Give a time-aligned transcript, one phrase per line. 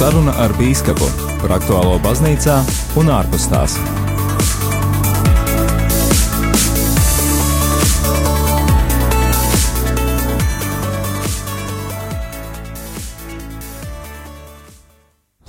[0.00, 1.04] Saruna ar Bīskapu
[1.42, 2.54] par aktuālo baznīcā
[2.96, 3.74] un ārpus tās.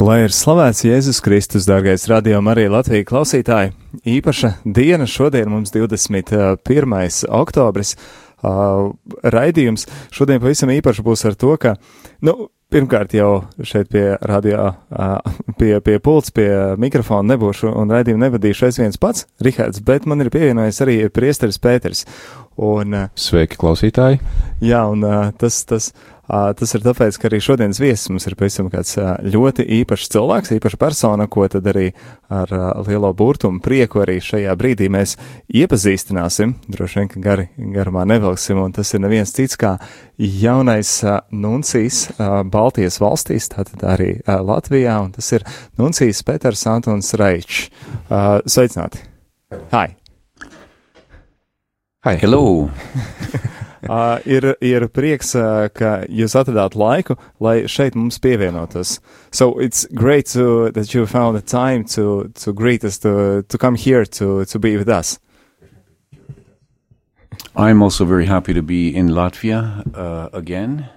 [0.03, 3.71] Lai ir slavēts Jēzus Kristus, dārgais radio arī Latvijas klausītāji.
[4.03, 6.59] Īpaša diena šodien mums 21.
[7.39, 7.95] oktobris.
[8.41, 8.89] Uh,
[9.23, 11.77] raidījums šodien pavisam īpaši būs ar to, ka,
[12.25, 14.71] nu, pirmkārt jau šeit pie radio,
[15.59, 16.47] pie, pie pults, pie
[16.81, 21.59] mikrofona nebūšu un raidījumu nevadīšu es viens pats, Rihards, bet man ir pievienojies arī priesteris
[21.61, 22.05] Pēters.
[22.61, 24.19] Un, Sveiki, klausītāji!
[24.63, 25.03] Jā, un
[25.39, 25.91] tas, tas,
[26.27, 30.79] tas ir tāpēc, ka arī šodienas viesis mums ir pavisam kāds ļoti īpašs cilvēks, īpaša
[30.81, 31.89] persona, ko tad arī
[32.31, 32.51] ar
[32.87, 35.17] lielo burtumu prieku arī šajā brīdī mēs
[35.51, 36.55] iepazīstināsim.
[36.71, 39.75] Droši vien, ka gari, garumā nevilksim, un tas ir neviens cits kā
[40.17, 40.93] jaunais
[41.31, 42.03] nuncijs
[42.51, 45.47] Baltijas valstīs, tātad arī Latvijā, un tas ir
[45.81, 47.65] nuncijs Peters Antons Reičs.
[48.09, 49.03] Sveicināti!
[49.73, 49.89] Hai!
[52.03, 52.15] Hi.
[52.17, 52.69] Hello.
[53.89, 58.99] Uh, ir, ir prieks, uh, ka jūs atradāt laiku, lai šeit mums pievienotos.
[59.31, 63.57] So it's great to, that you found the time to, to greet us, to, to
[63.57, 65.19] come here to, to be with us.
[67.55, 70.89] I'm also very happy to be in Latvia uh, again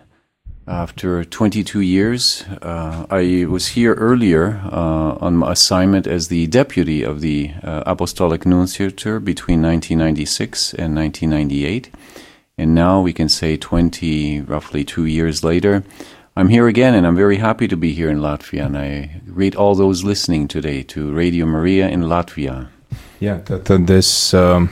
[0.66, 2.44] after 22 years.
[2.62, 7.82] Uh, I was here earlier uh, on my assignment as the deputy of the uh,
[7.86, 11.90] Apostolic Nunciature between 1996 and 1998.
[12.56, 15.82] And now we can say 20, roughly two years later,
[16.36, 18.66] I'm here again and I'm very happy to be here in Latvia.
[18.66, 22.68] And I greet all those listening today to Radio Maria in Latvia.
[23.18, 24.68] Jā, tad, tad es, um,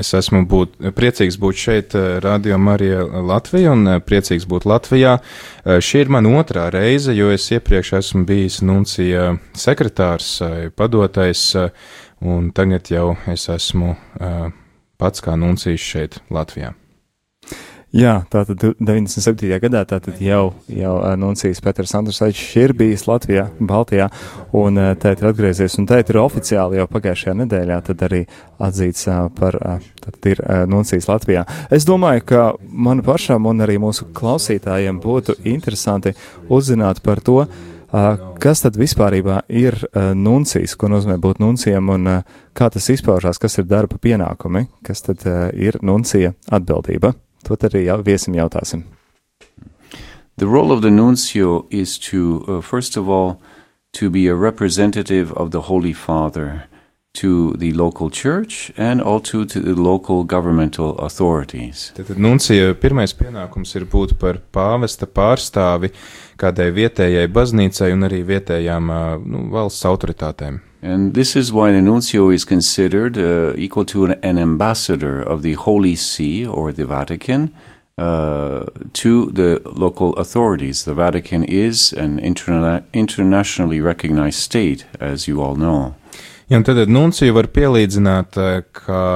[0.00, 5.18] es esmu būt, priecīgs būt šeit, uh, Radio Marija Latvija, un uh, priecīgs būt Latvijā.
[5.18, 10.38] Uh, Šī ir mana otrā reize, jo es iepriekš esmu bijis nuncija sekretārs,
[10.76, 11.44] padotais,
[12.24, 13.92] un tagad jau es esmu
[14.96, 16.72] pats kā nuncijs šeit Latvijā.
[17.96, 19.46] Jā, tātad 97.
[19.62, 24.08] gadā tātad jau, jau Nuncijas Peters Andrusaičs ir bijis Latvijā, Baltijā,
[24.58, 28.20] un tēt ir atgriezies, un tēt ir oficiāli jau pagājušajā nedēļā tad arī
[28.66, 29.06] atzīts
[29.38, 29.56] par,
[30.02, 31.46] tad ir Nuncijas Latvijā.
[31.72, 36.12] Es domāju, ka man pašam un arī mūsu klausītājiem būtu interesanti
[36.52, 37.46] uzzināt par to,
[38.42, 39.78] kas tad vispārībā ir
[40.18, 42.10] nuncijas, ko nozīmē būt nuncijam, un
[42.56, 45.24] kā tas izpaužās, kas ir darba pienākumi, kas tad
[45.54, 47.14] ir nuncija atbildība.
[47.46, 48.82] To arī jau viesim jautāsim.
[50.36, 53.40] The role of the nuncio is to, uh, first of all,
[53.92, 56.64] to be a representative of the Holy Father
[57.20, 61.92] to the local church and also to the local governmental authorities.
[61.96, 65.92] Tad nuncija pirmais pienākums ir būt par pāvesta pārstāvi
[66.40, 70.60] kādai vietējai baznīcai un arī vietējām uh, nu, valsts autoritātēm.
[70.82, 75.42] And this is why the nuncio is considered uh, equal to an, an ambassador of
[75.42, 77.50] the Holy See or the Vatican
[77.98, 80.84] uh, to the local authorities.
[80.84, 85.94] The Vatican is an interna- internationally recognized state, as you all know.
[86.46, 89.06] Jā, un tad nunciju var pielīdzināt uh, kā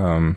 [0.00, 0.30] um,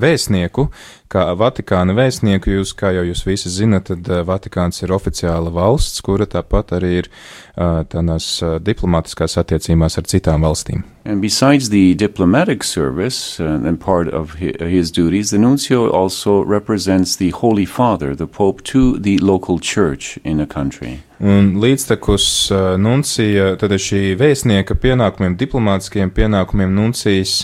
[0.00, 0.68] vēstnieku,
[1.12, 2.52] kā Vatikāna vēstnieku.
[2.58, 6.92] Jūs, kā jau jūs visi zinat, tad uh, Vatikāns ir oficiāla valsts, kura tāpat arī
[7.02, 10.84] ir uh, tādās uh, diplomātiskās attiecībās ar citām valstīm.
[11.08, 16.42] And besides the diplomatic service uh, and part of hi- his duties, the nuncio also
[16.44, 21.00] represents the Holy Father, the Pope, to the local church in a country.
[21.18, 27.40] Un līdztekus uh, nuncija, tad šī vēstnieka pienākumiem, diplomātiskiem pienākumiem nuncijas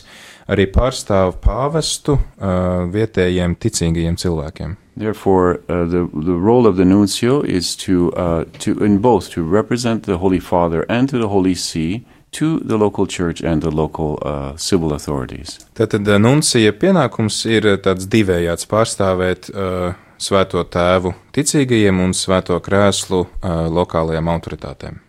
[0.48, 4.76] arī pārstāv pāvestu uh, vietējiem ticīgajiem cilvēkiem.
[4.96, 9.42] Therefore, uh, the the role of the nuncio is to uh, to in both to
[9.42, 12.04] represent the Holy Father and to the Holy See
[12.34, 15.58] to the local church and the local uh, civil authorities.
[15.74, 23.66] Tātad nuncija pienākums ir tāds divējāds pārstāvēt uh, svēto tēvu ticīgajiem un svēto krēslu uh,
[23.70, 25.03] lokālajām autoritātēm.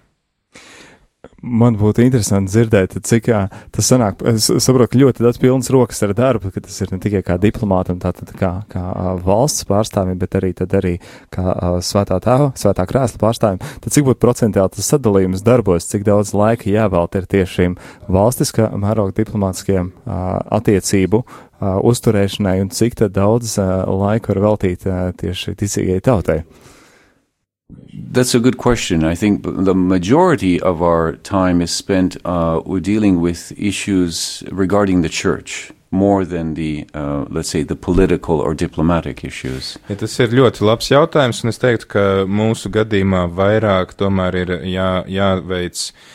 [1.44, 3.42] Man būtu interesanti dzirdēt, cik jā,
[3.76, 4.22] tas sanāk.
[4.32, 7.36] Es saprotu, ka ļoti daudz pilnas rokas ar darbu, ka tas ir ne tikai kā
[7.42, 8.84] diplomātam, tātad kā, kā
[9.26, 10.96] valsts pārstāvim, bet arī, tad arī
[11.36, 13.60] kā ā, svētā tēva, svētā krēsla pārstāvim.
[13.84, 17.80] Tad cik būtu procentuāli tas sadalījums darbos, cik daudz laika jāvēlta ir tieši šīm
[18.16, 20.22] valstiskā mēroga diplomātiskiem ā,
[20.60, 26.46] attiecību ā, uzturēšanai un cik daudz ā, laika var veltīt ā, tieši ticīgai tautai.
[28.12, 29.04] That's a good question.
[29.04, 34.44] I think b- the majority of our time is spent uh, with dealing with issues
[34.52, 35.72] regarding the church.
[35.92, 39.78] more than the, uh, let's say, the political or diplomatic issues.
[39.88, 44.52] Ja tas ir ļoti labs jautājums, un es teiktu, ka mūsu gadījumā vairāk tomēr ir
[44.68, 46.15] jā, jāveic uh,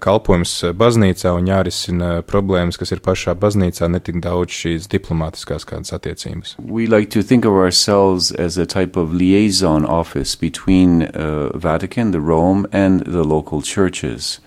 [0.00, 5.94] kalpojums baznīcā un jārisina problēmas, kas ir pašā baznīcā, ne tik daudz šīs diplomātiskās kādas
[5.96, 6.56] attiecības.
[6.58, 12.12] We like to think of ourselves as a type of liaison office between uh, Vatican,
[12.12, 14.40] the Rome, and the local churches.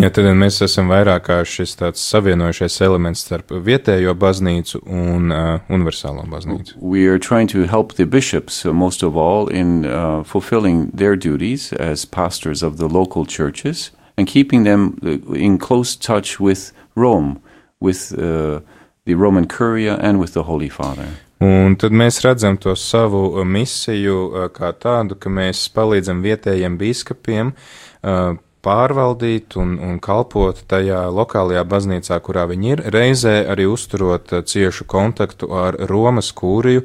[0.00, 5.66] Ja tad mēs esam vairāk kā šis tāds savienojušais elements starp vietējo baznīcu un uh,
[5.68, 6.78] universālo baznīcu.
[6.80, 11.14] We are trying to help the bishops, uh, most of all, in uh, fulfilling their
[11.14, 16.72] duties as pastors of the local churches and keeping them uh, in close touch with
[16.94, 17.40] Rome,
[17.80, 18.60] with uh,
[19.04, 21.08] the Roman Curia, and with the Holy Father.
[21.42, 26.76] Un tad mēs redzam to savu uh, misiju uh, kā tādu, ka mēs palīdzam vietējiem
[26.78, 34.30] biskupiem uh, pārvaldīt un, un kalpot tajā lokālajā baznīcā, kurā viņi ir, reizē arī uzturot
[34.46, 36.84] ciešu kontaktu ar Romas kūriju,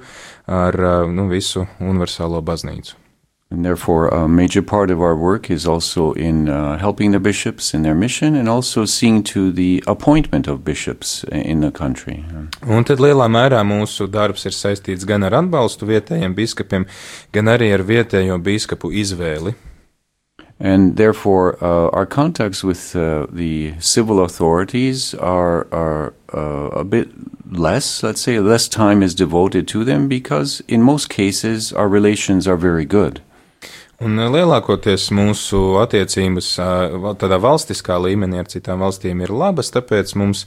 [0.49, 0.79] ar
[1.13, 2.97] nu, visu universālo baznīcu.
[3.49, 7.73] And therefore, a major part of our work is also in uh, helping the bishops
[7.73, 12.25] in their mission and also seeing to the appointment of bishops in the country.
[12.67, 16.87] Un tad lielā mērā mūsu darbs ir saistīts gan ar atbalstu vietējiem biskupiem,
[17.31, 19.55] gan arī ar vietējo biskupu izvēli.
[20.59, 27.09] And therefore, uh, our contacts with uh, the civil authorities are, are uh, a bit
[27.49, 32.47] less, let's say, less time is devoted to them because, in most cases, our relations
[32.47, 33.21] are very good.
[34.05, 40.13] Un uh, lielākoties mūsu attiecības uh, tādā valstiskā līmenī ar citām valstīm ir labas, tāpēc
[40.21, 40.43] mums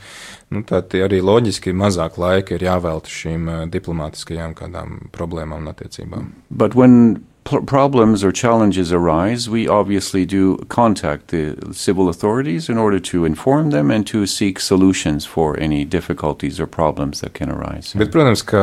[0.54, 6.30] nu, tā arī loģiski mazāk laika ir jāvelta šīm uh, diplomātiskajām kādām problēmām un attiecībām.
[6.50, 13.00] But when problems or challenges arise, we obviously do contact the civil authorities in order
[13.00, 17.94] to inform them and to seek solutions for any difficulties or problems that can arise.
[17.94, 18.60] Bet, protams, ka,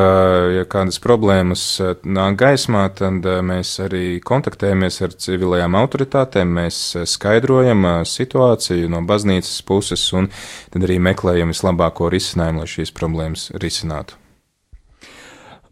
[0.53, 6.79] ja kādas problēmas eh, nāk gaismā, tad eh, mēs arī kontaktējamies ar civilajām autoritātēm, mēs
[6.95, 10.29] eh, skaidrojam situāciju no baznīcas puses un
[10.73, 14.26] tad arī meklējam vislabāko risinājumu, lai šīs problēmas risinātu.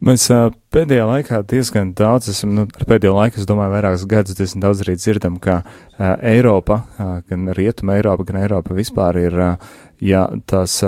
[0.03, 0.27] Mēs
[0.75, 4.97] pēdējā laikā diezgan daudz esam, nu, pēdējo laiku, es domāju, vairākus gadus diezgan daudz arī
[4.99, 5.61] dzirdam, ka
[6.19, 6.81] Eiropa,
[7.29, 9.37] gan Rietuma Eiropa, gan Eiropa vispār ir,
[10.03, 10.81] ja tās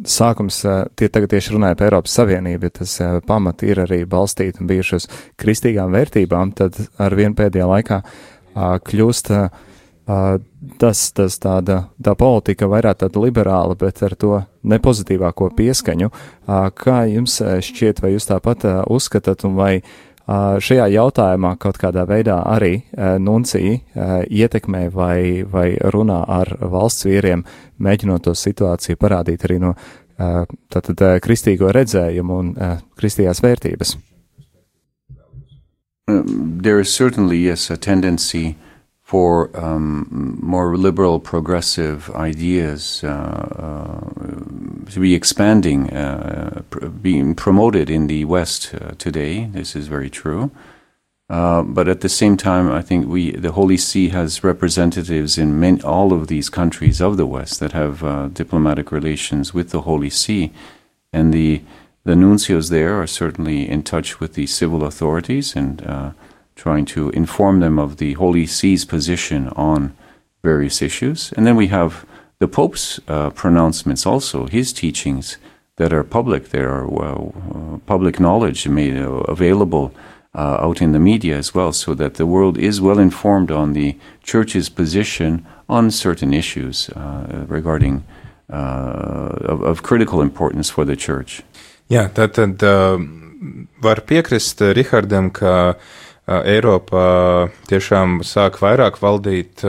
[0.00, 0.60] sākums,
[0.96, 5.00] tie tagad tieši runāja par Eiropas Savienību, ja tas pamati ir arī balstīti un bijuši
[5.00, 5.08] uz
[5.40, 8.02] kristīgām vērtībām, tad ar vien pēdējā laikā
[8.90, 9.68] kļūst uh,
[10.06, 16.10] tas, tas tāda, tā politika vairāk tāda liberāla, bet ar to nepozitīvāko pieskaņu.
[16.76, 19.72] Kā jums šķiet, vai jūs tāpat uzskatāt, un vai
[20.62, 22.84] šajā jautājumā kaut kādā veidā arī
[23.18, 27.44] nuncija ietekmē vai, vai runā ar valsts vīriem,
[27.78, 29.74] mēģinot to situāciju parādīt arī no
[30.70, 32.54] tātad kristīgo redzējumu un
[33.00, 33.96] kristīgās vērtības?
[36.10, 38.69] Um, there is certainly, yes, a tendency uh,
[39.10, 47.90] for um, more liberal, progressive ideas uh, uh, to be expanding, uh, pr- being promoted
[47.90, 49.46] in the West uh, today.
[49.46, 50.52] This is very true.
[51.28, 55.58] Uh, but at the same time, I think we, the Holy See, has representatives in
[55.58, 59.80] many, all of these countries of the West that have uh, diplomatic relations with the
[59.80, 60.52] Holy See,
[61.12, 61.62] and the
[62.04, 65.82] the nuncios there are certainly in touch with the civil authorities and
[66.60, 69.94] trying to inform them of the Holy See's position on
[70.42, 71.32] various issues.
[71.36, 72.04] And then we have
[72.38, 75.38] the Pope's uh, pronouncements also, his teachings
[75.76, 79.94] that are public, they are uh, public knowledge made uh, available
[80.34, 83.72] uh, out in the media as well, so that the world is well informed on
[83.72, 88.04] the Church's position on certain issues uh, regarding
[88.52, 91.42] uh, of, of, critical importance for the Church.
[91.88, 92.62] Jā, tad, tad
[93.82, 95.74] var piekrist Rihardam, ka
[96.30, 99.64] Eiropā tiešām sāk vairāk valdīt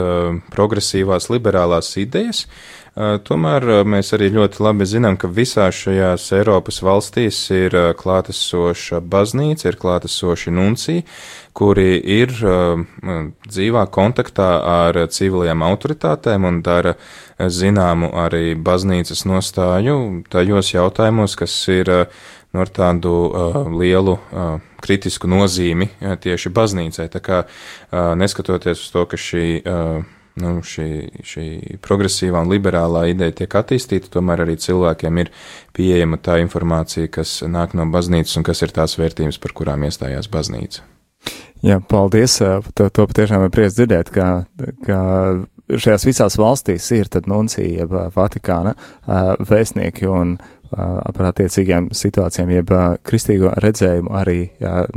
[0.54, 2.46] progresīvās liberālās idejas.
[2.92, 9.78] Tomēr mēs arī ļoti labi zinām, ka visās šajās Eiropas valstīs ir klātesoša baznīca, ir
[9.80, 11.06] klātesoši nuncija,
[11.56, 16.98] kuri ir dzīvā kontaktā ar civilajām autoritātēm un dara
[17.40, 21.96] zināmu arī baznīcas nostāju tajos jautājumos, kas ir
[22.56, 27.08] no tādu uh, lielu uh, kritisku nozīmi uh, tieši baznīcai.
[27.12, 30.04] Tā kā uh, neskatoties uz to, ka šī, uh,
[30.42, 30.88] nu, šī,
[31.28, 31.46] šī
[31.84, 35.32] progresīvā un liberālā ideja tiek attīstīta, tomēr arī cilvēkiem ir
[35.78, 40.32] pieejama tā informācija, kas nāk no baznīcas un kas ir tās vērtības, par kurām iestājās
[40.32, 40.88] baznīca.
[41.62, 42.40] Jā, paldies.
[42.74, 44.28] To, to patiešām ir prieks dzirdēt, ka,
[44.88, 45.02] ka
[45.70, 48.74] šajās visās valstīs ir tad nuncija, Vatikāna
[49.46, 50.40] vēstnieki un
[50.72, 52.72] par attiecīgām situācijām, jeb
[53.08, 54.40] kristīgo redzējumu arī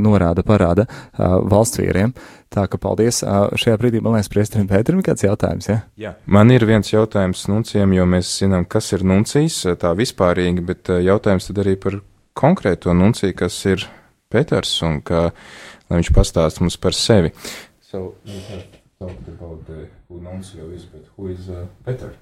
[0.01, 2.15] norāda, parāda valsts vīriem.
[2.55, 3.19] Tā ka paldies.
[3.59, 5.81] Šajā brīdī man liekas, priesterim Pēterim kāds jautājums, ja?
[5.99, 6.13] Jā.
[6.25, 11.49] Man ir viens jautājums nuncijam, jo mēs zinām, kas ir nuncijs, tā vispārīgi, bet jautājums
[11.49, 11.99] tad arī par
[12.37, 13.87] konkrēto nunciju, kas ir
[14.31, 15.29] Pēters un ka,
[15.89, 17.33] lai viņš pastāst mums par sevi.
[17.85, 18.15] So,
[18.99, 22.15] talked about the, who nuncio is, but who is uh, Peter?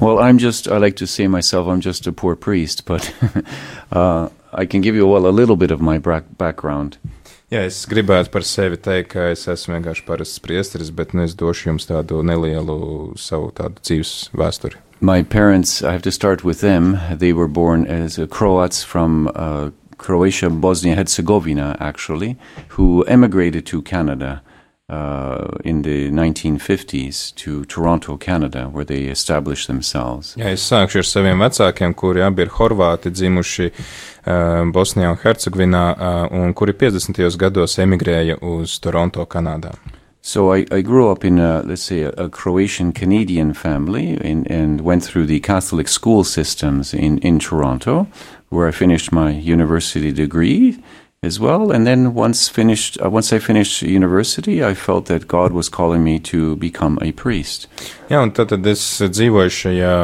[0.00, 3.14] Well, I'm just, I like to say myself, I'm just a poor priest, but
[3.92, 6.98] uh, I can give you all a little bit of my background.
[7.46, 11.36] Jā, es gribētu par sevi teikt, ka es esmu vienkārši parasts priesteris, bet nu, es
[11.38, 14.80] došu jums tādu nelielu savu tādu dzīves vēsturi.
[14.98, 16.98] My parents, I have to start with them.
[17.12, 22.36] They were born as Croats from uh, Croatia, Bosnia Herzegovina, actually,
[22.74, 24.55] who emigrated to Canada uh,
[24.88, 30.36] in the 1950s to Toronto, Canada, where they established themselves.
[30.38, 35.84] Jā, es sākšu ar saviem vecākiem, kuri abi ir horvāti, dzimuši uh, Bosnijā un Hercegvinā,
[35.96, 37.18] uh, un kuri 50.
[37.36, 39.74] gados emigrēja uz Toronto, Kanādā.
[40.22, 44.46] So I, I grew up in a, let's say, a, a Croatian Canadian family in,
[44.46, 48.06] and went through the Catholic school systems in, in Toronto,
[48.48, 50.82] where I finished my university degree
[51.22, 51.70] as well.
[51.70, 56.04] And then once finished, uh, once I finished university, I felt that God was calling
[56.04, 57.68] me to become a priest.
[58.08, 59.96] Jā, un tad, tad es dzīvoju šajā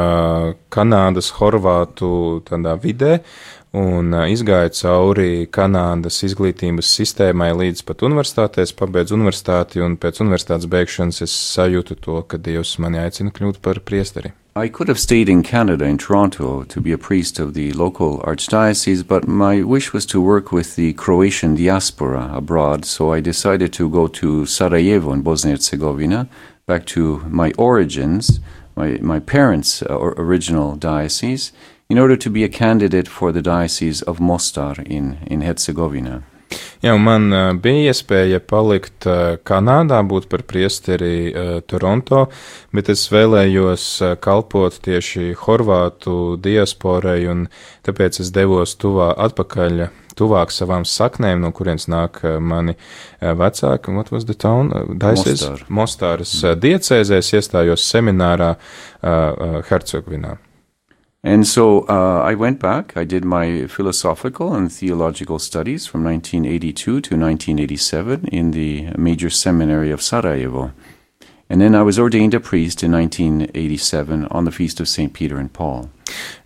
[0.73, 3.21] Kanādas, Horvātu tādā vidē,
[3.73, 10.69] un uh, izgāju cauri Kanādas izglītības sistēmai līdz pat universitātēs, pabeidzu universitāti, un pēc universitātes
[10.69, 14.35] beigšanas es sajūtu to, ka Dievs mani aicina kļūt par priesteri.
[14.55, 18.19] I could have stayed in Canada, in Toronto, to be a priest of the local
[18.19, 23.73] archdiocese, but my wish was to work with the Croatian diaspora abroad, so I decided
[23.73, 26.29] to go to Sarajevo in Bosnia and Herzegovina,
[26.67, 28.39] back to my origins,
[28.75, 31.51] my, my parents' uh, original diocese,
[31.89, 36.21] in order to be a candidate for the Diocese of Mostar in, in Herzegovina.
[36.83, 37.29] Jā, man
[37.63, 39.07] bija iespēja palikt
[39.47, 41.31] Kanādā, būt par priesteri
[41.67, 42.25] Toronto,
[42.75, 43.87] bet es vēlējos
[44.23, 47.47] kalpot tieši Horvātu diasporai, un
[47.87, 49.87] tāpēc es devos tuvā atpakaļ,
[50.19, 52.75] tuvāk savām saknēm, no kurienes nāk mani
[53.21, 53.95] vecāki.
[53.95, 54.69] What was the town?
[54.99, 55.41] Daisies?
[55.41, 55.65] Mostār.
[55.73, 60.37] Mostāras uh, diecēzēs iestājos seminārā uh, Hercegvinā.
[61.23, 62.97] And so uh, I went back.
[62.97, 69.91] I did my philosophical and theological studies from 1982 to 1987 in the major seminary
[69.91, 70.73] of Sarajevo.
[71.49, 75.13] And then I was ordained a priest in 1987 on the feast of St.
[75.13, 75.89] Peter and Paul.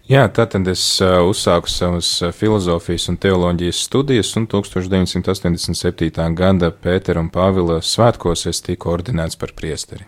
[0.07, 6.35] Jā, tātad es uh, uzsāku savas uh, filozofijas un teoloģijas studijas, un 1987.
[6.37, 10.07] gada Pētera un Pāvila svētkos es tiku ordinēts par priesteri.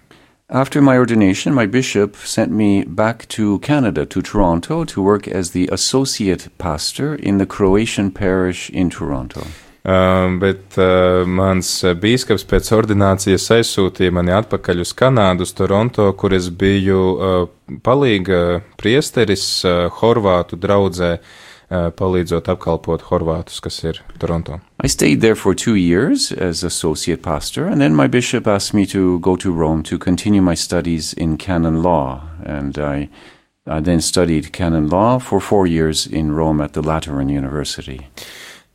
[0.52, 5.52] After my ordination, my bishop sent me back to Canada, to Toronto, to work as
[5.52, 9.46] the associate pastor in the Croatian parish in Toronto.
[9.86, 11.70] Um, bet uh, mans
[12.02, 17.46] bīskaps pēc ordinācijas aizsūtīja mani atpakaļ uz Kanādu, uz Toronto, kur es biju uh,
[17.86, 21.38] palīga priesteris uh, Horvātu draudzē uh,
[21.70, 24.60] Uh, palīdzot apkalpot horvātus, kas ir Toronto.
[24.82, 28.88] I stayed there for two years as associate pastor, and then my bishop asked me
[28.88, 33.10] to go to Rome to continue my studies in canon law, and I,
[33.68, 38.08] I then studied canon law for four years in Rome at the Lateran University.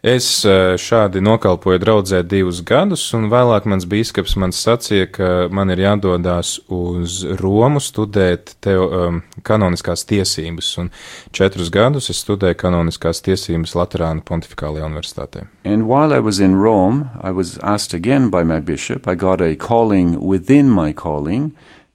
[0.04, 5.72] Es eh, šādi nokalpoju draudzē divus gadus, un vēlāk mans bīskaps man sacīja, ka man
[5.72, 10.90] ir jādodas uz Romu studēt teo, um, kanoniskās tiesības, un
[11.32, 15.46] četrus gadus es studēju kanoniskās tiesības Latvijas Pontificālajā universitātē.
[15.64, 19.40] And while I was in Rome, I was asked again by my bishop, I got
[19.40, 21.54] a calling within my calling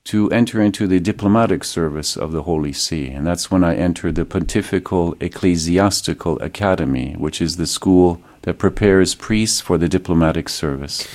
[0.09, 3.09] to enter into the diplomatic service of the Holy See.
[3.09, 9.13] And that's when I entered the Pontifical Ecclesiastical Academy, which is the school that prepares
[9.13, 11.07] priests for the diplomatic service.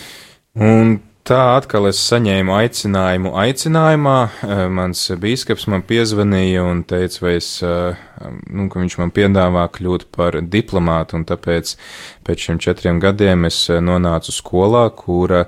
[0.54, 4.19] Un tā atkal es saņēmu aicinājumu aicinājumā.
[4.45, 7.97] Eh, mans bīskaps man piezvanīja un teica, vai es, eh,
[8.50, 11.76] nu, ka viņš man piedāvā kļūt par diplomātu, un tāpēc
[12.25, 15.47] pēc šiem četriem gadiem es eh, nonācu skolā, kura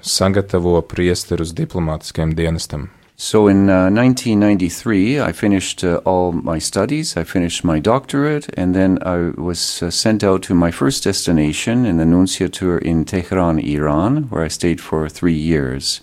[0.00, 2.88] sagatavo priesterus diplomātiskiem dienestam.
[3.22, 7.18] So in uh, 1993, I finished uh, all my studies.
[7.18, 11.84] I finished my doctorate, and then I was uh, sent out to my first destination
[11.84, 16.00] in the nunciature in Tehran, Iran, where I stayed for three years.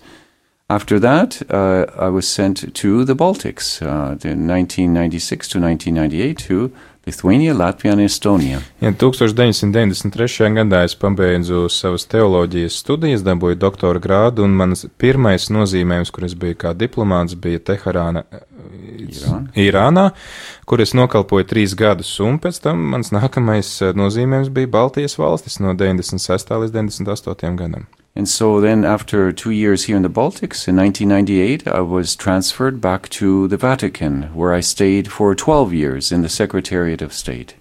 [0.69, 6.71] After that, uh, I was sent to the Baltics uh, in 1996 to 1998 to
[7.07, 8.59] Lithuania, Latvija un Estonija.
[8.81, 10.49] Ja 1993.
[10.57, 16.35] gadā es pabeidzu savas teoloģijas studijas, dabūju doktora grādu, un mans pirmais nozīmējums, kur es
[16.35, 18.25] biju kā diplomāts, bija Teherāna,
[19.07, 19.39] Irāna.
[19.55, 20.05] Irānā,
[20.67, 25.71] kur es nokalpoju trīs gadus, un pēc tam mans nākamais nozīmējums bija Baltijas valstis no
[25.79, 26.51] 96.
[26.65, 27.55] līdz 98.
[27.63, 27.87] gadam.
[28.17, 32.81] And so then, after two years here in the Baltics, in 1998, I was transferred
[32.81, 37.53] back to the Vatican, where I stayed for 12 years in the Secretariat of State.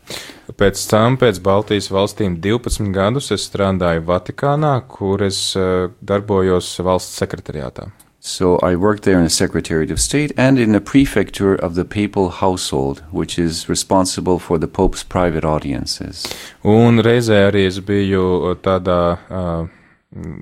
[0.57, 7.21] Pēc tam, pēc Baltijas valstīm 12 gadus, es strādāju Vatikānā, kur es uh, darbojos valsts
[7.21, 7.91] sekretariātā.
[8.21, 11.85] So I worked there in the Secretariat of State and in the prefecture of the
[11.85, 16.25] papal household, which is responsible for the Pope's private audiences.
[16.65, 19.76] Un reizē arī es biju tādā uh,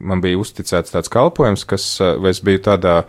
[0.00, 3.02] man bija uzticēts tāds kalpojums, kas es biju tādā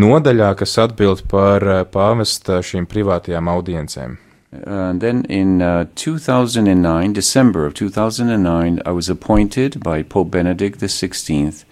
[0.00, 4.18] nodaļā, kas atbild par pāvesta šīm privātajām audiencēm.
[4.52, 11.64] And then in uh, 2009, December of 2009, I was appointed by Pope Benedict XVI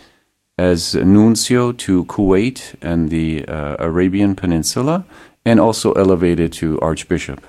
[0.58, 5.04] as nuncio to Kuwait and the uh, Arabian Peninsula,
[5.44, 7.44] and also elevated to archbishop.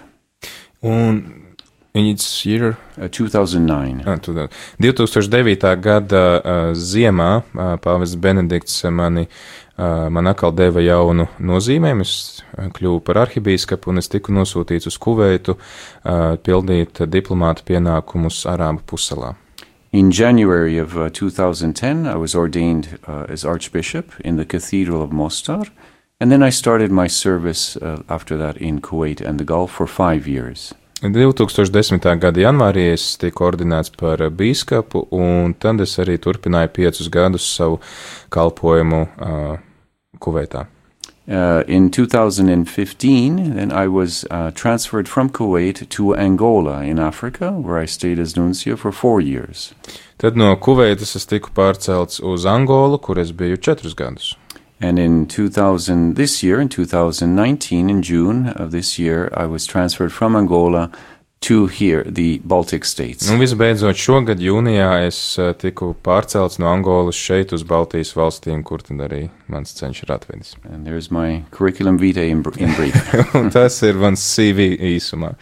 [0.83, 1.48] Un
[2.45, 2.77] Year?
[2.97, 4.03] Uh, 2009.
[4.05, 5.75] Ah, 2009.
[5.81, 9.27] gada uh, ziemā uh, Pāvests Benedikts mani,
[9.77, 12.07] uh, man atkal deva jaunu nozīmējumu.
[12.07, 18.45] Es uh, kļuvu par arhibīskapu un es tiku nosūtīts uz Kuveitu uh, pildīt diplomāta pienākumus
[18.49, 19.35] Arābu puselā.
[19.91, 25.11] In January of uh, 2010, I was ordained uh, as Archbishop in the Cathedral of
[25.11, 25.65] Mostar,
[26.19, 29.87] and then I started my service uh, after that in Kuwait and the Gulf for
[29.87, 30.75] five years.
[31.01, 32.19] 2010.
[32.19, 37.79] gada janvārī es tiku ordinēts par bīskapu, un tad es arī turpināju piecus gadus savu
[38.35, 39.55] kalpojumu uh,
[40.19, 40.65] Kuveitā.
[41.29, 47.77] Uh, in 2015, then I was uh, transferred from Kuwait to Angola in Africa, where
[47.77, 49.73] I stayed as nuncio for four years.
[50.17, 54.35] Tad no Kuveitas es tiku pārcelts uz Angolu, kur es biju četrus gadus.
[54.81, 60.13] And in 2000, this year, in 2019, in June of this year, I was transferred
[60.13, 60.89] from Angola
[61.41, 63.29] to here, the Baltic states.
[63.29, 68.83] Un visbeidzot, šogad jūnijā es uh, tiku pārcelts no Angolas šeit uz Baltijas valstīm, kur
[68.83, 70.55] tad arī mans ceļš ir atvedis.
[70.71, 72.99] And there's my curriculum vitae in, in brief.
[73.39, 75.33] un tas ir mans CV īsumā.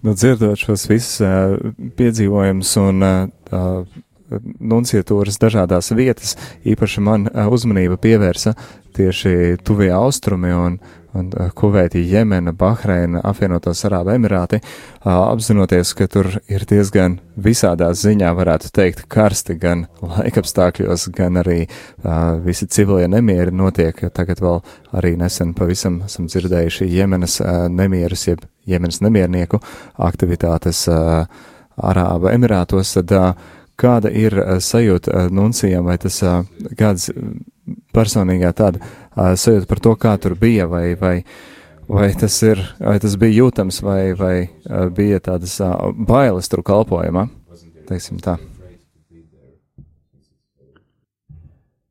[0.00, 1.56] Nu, dzirdot šos visus uh,
[1.96, 3.82] piedzīvojumus un uh,
[4.60, 6.36] nunciatūras dažādās vietas,
[6.68, 8.54] īpaši man uzmanība pievērsa
[8.96, 10.78] tieši tuvie austrumi un,
[11.14, 14.60] un Kuveiti, Jemena, Bahreina, apvienotās Arābu Emirāti,
[15.06, 21.60] apzinoties, ka tur ir diezgan visādā ziņā, varētu teikt, karsti gan laikapstākļos, gan arī
[22.46, 24.60] visi civilie nemieri notiek, jo tagad vēl
[24.98, 27.40] arī nesen pavisam esam dzirdējuši Jemenas
[27.70, 29.62] nemierus, jeb Jemenas nemiernieku
[29.98, 30.86] aktivitātes
[31.80, 33.14] Arābu Emirātos, tad
[33.80, 36.42] kāda ir uh, sajūta uh, nuncijam, vai tas uh,
[36.78, 37.10] kāds
[37.94, 38.82] personīgā tāda
[39.16, 41.16] sajūta par to, kā tur bija, vai, vai,
[41.88, 44.34] vai, tas, ir, vai tas bija jūtams, vai, vai
[44.94, 45.58] bija tādas
[45.94, 47.26] bailes tur kalpojumā,
[47.90, 48.38] teiksim tā.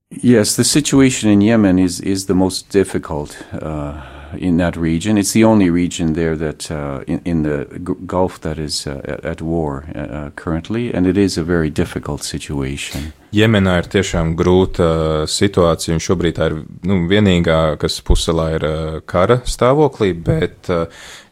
[0.09, 3.37] Yes, the situation in Yemen is, is the most difficult.
[3.53, 5.17] Uh, in that region.
[5.17, 7.65] It's the only region there that uh, in, in, the
[8.05, 12.23] Gulf that is uh, at war uh, uh, currently, and it is a very difficult
[12.23, 13.13] situation.
[13.31, 16.55] Jemenā ir tiešām grūta uh, situācija, un šobrīd tā ir
[16.89, 20.69] nu, vienīgā, kas puselā ir uh, kara stāvoklī, bet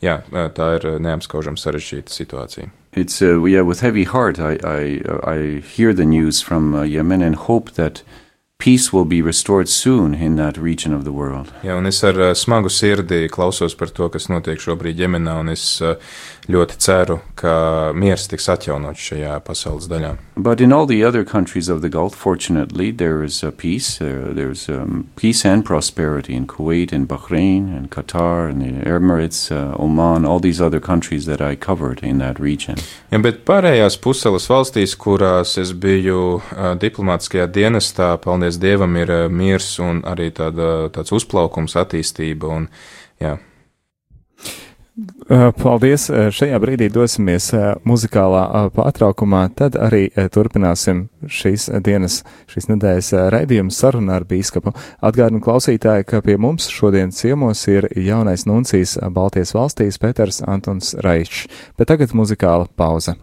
[0.02, 2.70] jā, tā ir neapskaužama sarežģīta situācija.
[2.94, 7.22] It's uh, yeah, with heavy heart I, I, I hear the news from uh, Yemen
[7.22, 8.27] and hope that uh,
[8.60, 11.52] peace will be restored soon in that region of the world.
[11.64, 15.54] Jā, un es ar uh, smagu sirdi klausos par to, kas notiek šobrīd Jemenā, un
[15.54, 15.96] es uh,
[16.48, 20.16] ļoti ceru, ka miers tiks atjaunots šajā pasaules daļā.
[20.38, 23.98] But in all the other countries of the Gulf, fortunately, there is a peace.
[23.98, 29.52] There, there's um, peace and prosperity in Kuwait and Bahrain and Qatar and the Emirates,
[29.52, 32.78] uh, Oman, all these other countries that I covered in that region.
[33.12, 39.28] Ja, bet pārējās puseles valstīs, kurās es biju uh, diplomātiskajā dienestā, paldies Dievam, ir eh,
[39.28, 42.50] miers un arī tāda, tāds uzplaukums, attīstība.
[42.62, 42.72] Un,
[43.22, 43.38] jā.
[43.38, 43.57] Eh,
[45.62, 46.08] paldies!
[46.10, 47.52] Eh, šajā brīdī dosimies
[47.88, 54.74] muzikālā pārtraukumā, tad arī turpināsim šīs dienas, šīs nedēļas raidījumu sarunu ar bīskapu.
[55.06, 61.46] Atgādinu klausītāji, ka pie mums šodien ciemos ir jaunais nuncijas Baltijas valstīs Pēters Antons Raičs,
[61.78, 63.18] bet tagad muzikāla pauze.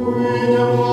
[0.00, 0.87] Amen.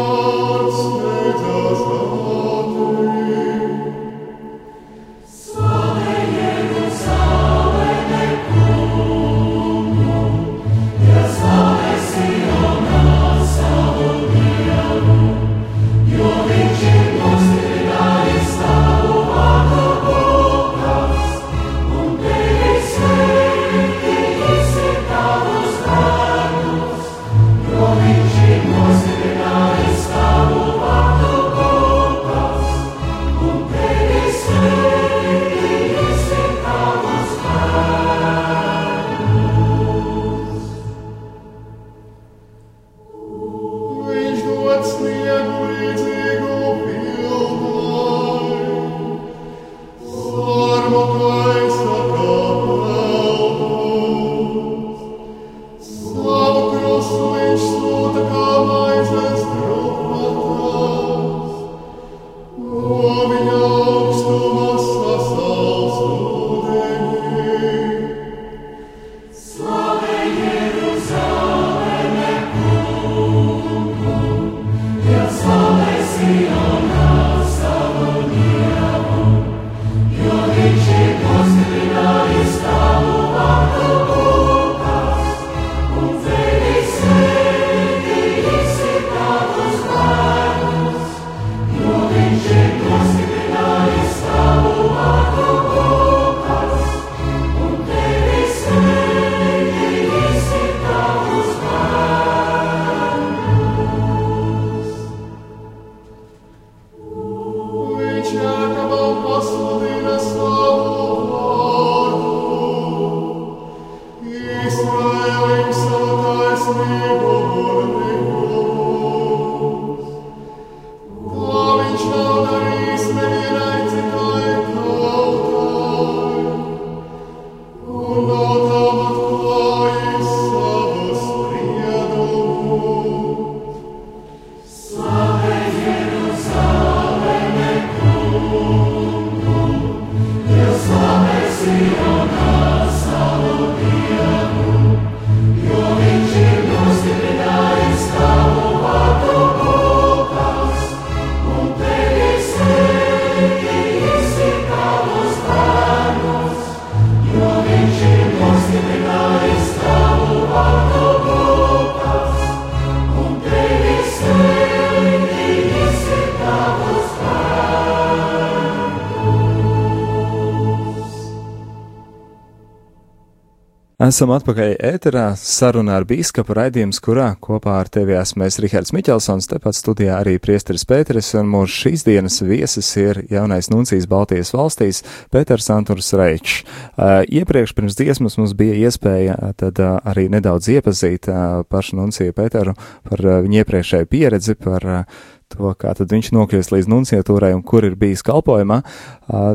[174.06, 179.48] Esam atpakaļ ēterā, sarunā ar bīskapu raidījums, kurā kopā ar tevi esmu es Rihards Miķelsons,
[179.50, 185.02] tepat studijā arī priesteris Pēteris, un mūsu šīs dienas viesis ir jaunais nuncijas Baltijas valstīs
[185.34, 186.60] Pēters Anturs Reičs.
[186.94, 191.98] Uh, iepriekš pirms dziesmas mums bija iespēja uh, tad uh, arī nedaudz iepazīt uh, pašu
[191.98, 192.76] nunciju Pēteru
[193.10, 197.64] par uh, viņa iepriekšēju pieredzi, par uh, to, kā tad viņš nokļūst līdz nunciatūrai un
[197.66, 198.82] kur ir bijis kalpojumā.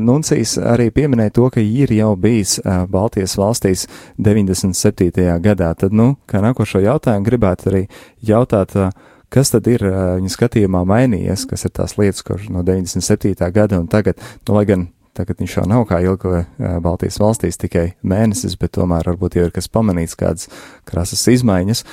[0.04, 2.58] Nuncijs arī pieminēja to, ka ir jau bijis
[2.90, 3.86] Baltijas valstīs
[4.18, 5.10] 97.
[5.44, 5.72] gadā.
[5.78, 7.82] Tad, nu, kā nākošo jautājumu gribētu arī
[8.26, 8.76] jautāt,
[9.30, 13.36] kas tad ir viņa skatījumā mainījies, kas ir tās lietas, kurš no 97.
[13.54, 16.44] gada un tagad, nu, lai gan tagad viņš jau nav kā ilgo
[16.82, 20.48] Baltijas valstīs tikai mēnesis, bet tomēr varbūt jau ir kas pamanīts, kādas
[20.88, 21.84] krasas izmaiņas.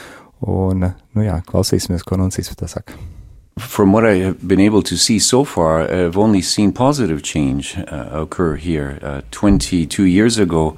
[0.47, 3.16] Un, nu jā, klausīsimies, ko Nuncīs par to saka.
[3.57, 7.77] From what I have been able to see so far, I've only seen positive change
[7.77, 8.99] uh, occur here.
[9.01, 10.77] Uh, 22 years ago,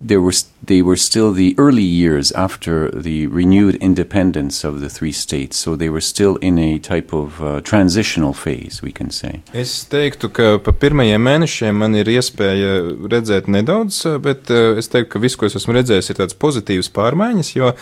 [0.00, 5.12] there was they were still the early years after the renewed independence of the three
[5.12, 9.42] states, so they were still in a type of uh, transitional phase, we can say.
[9.52, 15.10] Es teiktu, ka pa pirmajiem mēnešiem man ir iespēja redzēt nedaudz, bet uh, es teiktu,
[15.12, 17.74] ka viss, ko es esmu redzējis, ir tāds pozitīvs pārmaiņas, jo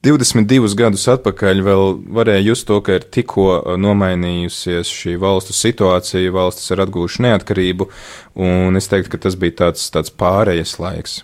[0.00, 6.32] 22 gadus atpakaļ vēl varēja just to, ka ir tikko uh, nomainījusies šī valstu situācija,
[6.32, 7.90] valstis ir atgūši neatkarību,
[8.40, 11.18] un es teiktu, ka tas bija tāds, tāds pārējas laiks.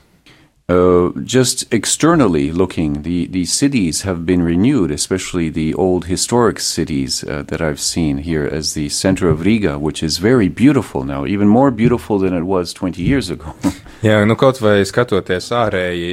[0.69, 7.25] Uh, just externally looking, the, the cities have been renewed, especially the old historic cities
[7.25, 11.25] uh, that I've seen here as the center of Riga, which is very beautiful now,
[11.25, 13.55] even more beautiful than it was 20 years ago.
[14.05, 16.11] Jā, nu kaut vai skatoties ārēji,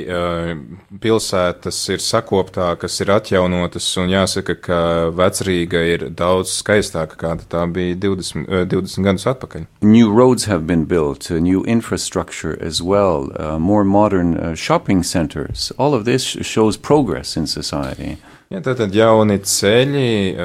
[1.04, 4.78] pilsētas ir sakoptākas, ir atjaunotas, un jāsaka, ka
[5.12, 9.66] vecrīga ir daudz skaistāka, kāda tā bija 20, 20 gadus atpakaļ.
[9.84, 15.74] New roads have been built, new infrastructure as well, uh, more modern uh, shopping centers.
[15.78, 18.16] All of this shows progress in society.
[18.54, 20.38] Ja, tātad jauni ceļi,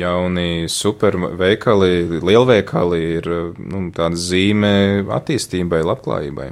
[0.00, 4.72] jauni superveikali, lielveikali ir nu, tāda zīme
[5.04, 6.48] attīstībai, labklājībai.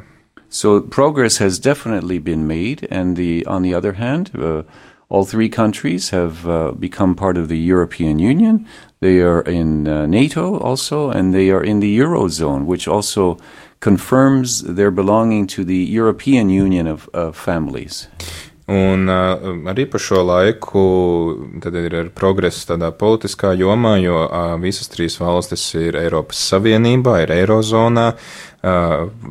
[0.51, 4.63] So progress has definitely been made, and the on the other hand, uh,
[5.11, 8.67] all three countries have uh, become part of the European Union.
[9.01, 13.39] They are in uh, NATO also, and they are in the eurozone, which also
[13.81, 18.09] confirms their belonging to the European Union of, of families.
[18.69, 20.81] Un arī par šo laiku
[21.57, 24.27] ir progress tādā politiskā jomā, jo
[24.61, 28.11] visas trīs valstis ir Eiropas Savienībā, ir Eirozonā,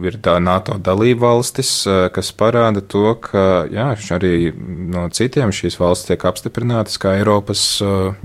[0.02, 6.10] ir tā NATO dalība valstis, kas parāda to, ka jā, arī no citiem šīs valstis
[6.10, 7.68] tiek apstiprinātas kā Eiropas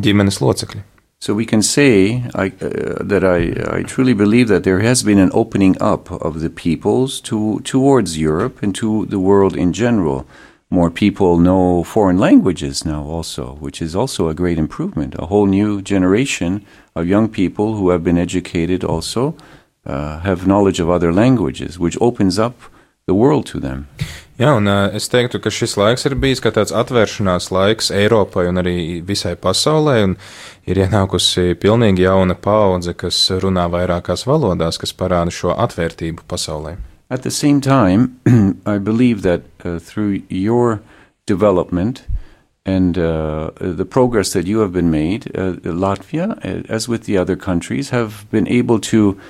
[0.00, 0.86] ģimenes locekļi.
[1.22, 5.20] So we can say I, uh, that I, I truly believe that there has been
[5.20, 10.26] an opening up of the peoples to, towards Europe and to the world in general.
[10.72, 15.14] More people know foreign languages now, also, which is also a great improvement.
[15.18, 16.64] A whole new generation
[16.96, 19.34] of young people who have been educated also
[19.84, 22.54] uh, have knowledge of other languages, which opens up
[23.04, 23.86] the world to them.
[24.38, 28.46] Jā, un uh, es teiktu, ka šis laiks ir bijis kā tāds atvēršanās laiks Eiropai
[28.48, 30.16] un arī visai pasaulē, un
[30.64, 36.78] ir ienākusi pilnīgi jauna paudze, kas runā vairākās valodās, kas parāda šo atvērtību pasaulē.
[37.12, 38.18] At the same time,
[38.66, 40.80] I believe that uh, through your
[41.26, 42.06] development
[42.64, 47.36] and uh, the progress that you have been made, uh, Latvia, as with the other
[47.36, 49.20] countries, have been able to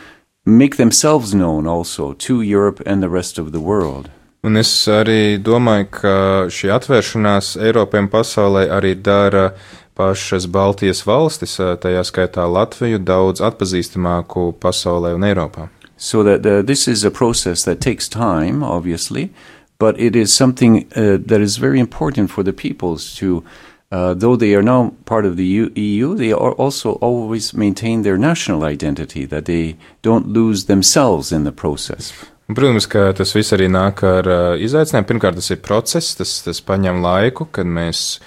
[0.47, 4.09] make themselves known also to Europe and the rest of the world.
[4.45, 6.17] Un es arī domāju, ka
[6.55, 9.57] šī atvēršanās Eiropai un pasaulē arī dara
[9.99, 15.71] pašas Baltijas valstis, tajā skaitā Latviju, daudz atpazīstamāku pasaulē un Eiropā.
[16.03, 19.31] So that uh, this is a process that takes time, obviously,
[19.79, 23.45] but it is something uh, that is very important for the peoples to,
[23.93, 28.19] uh, though they are now part of the EU, they are also always maintain their
[28.19, 32.13] national identity, that they don't lose themselves in the process.
[32.49, 35.07] Protams, ka tas viss arī nāk ar uh, izaicinājumu.
[35.07, 38.19] Pirmkārt, tas ir process, tas, tas paņem laiku, kad mēs,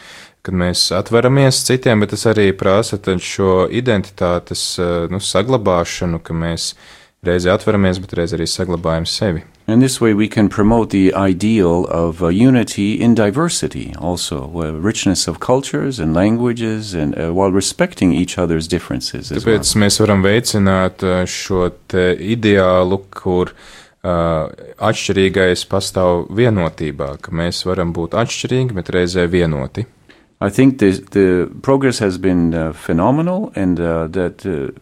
[0.48, 6.72] kad mēs atveramies citiem, bet tas arī prasa šo identitātes uh, nu, saglabāšanu, ka mēs
[7.28, 9.44] reizē atveramies, bet reizē arī saglabājam sevi.
[9.68, 14.72] And this way we can promote the ideal of uh, unity in diversity, also uh,
[14.74, 19.32] richness of cultures and languages, and uh, while respecting each other's differences.
[19.32, 19.82] Tāpēc well.
[19.86, 23.56] mēs varam veicināt uh, šo ideālu, kur
[24.06, 29.88] uh, atšķirīgais pastāv vienotībā, ka mēs varam būt atšķirīgi, bet reizē vienoti.
[30.42, 34.78] I think the, the progress has been uh, phenomenal and uh, that uh,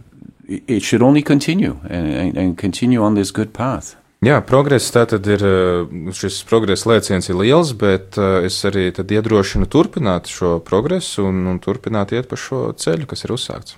[0.47, 3.95] it should only continue and, and, and continue on this good path.
[4.23, 9.11] Jā, progress tātad ir, uh, šis progress lēciens ir liels, bet uh, es arī tad
[9.11, 13.75] iedrošinu turpināt šo progresu un, un turpināt iet pa šo ceļu, kas ir uzsākts.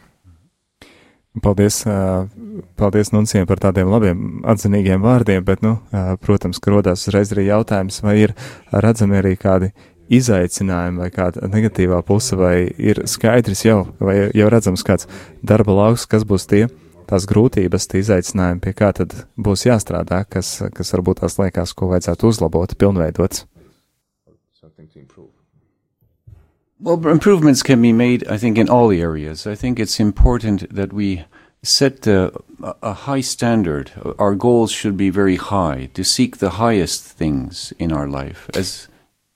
[1.44, 1.82] Paldies,
[2.80, 5.74] paldies Nuncijiem par tādiem labiem atzinīgiem vārdiem, bet, nu,
[6.24, 8.34] protams, ka rodās uzreiz arī jautājums, vai ir
[8.72, 9.74] redzami arī kādi
[10.14, 15.10] izaicinājumi vai kāda negatīvā puse, vai ir skaidrs jau, vai jau redzams kāds
[15.44, 16.66] darba lauks, kas būs tie,
[17.10, 21.90] tās grūtības, tie izaicinājumi, pie kā tad būs jāstrādā, kas, kas varbūt tās liekas, ko
[21.94, 23.46] vajadzētu uzlabot, pilnveidot.
[26.78, 29.48] Well, improvements can be made, I think, in all areas.
[29.48, 31.24] I think it's important that we
[31.64, 32.32] set a,
[32.84, 33.92] a high standard.
[34.20, 38.50] Our goals should be very high, to seek the highest things in our life.
[38.54, 38.88] As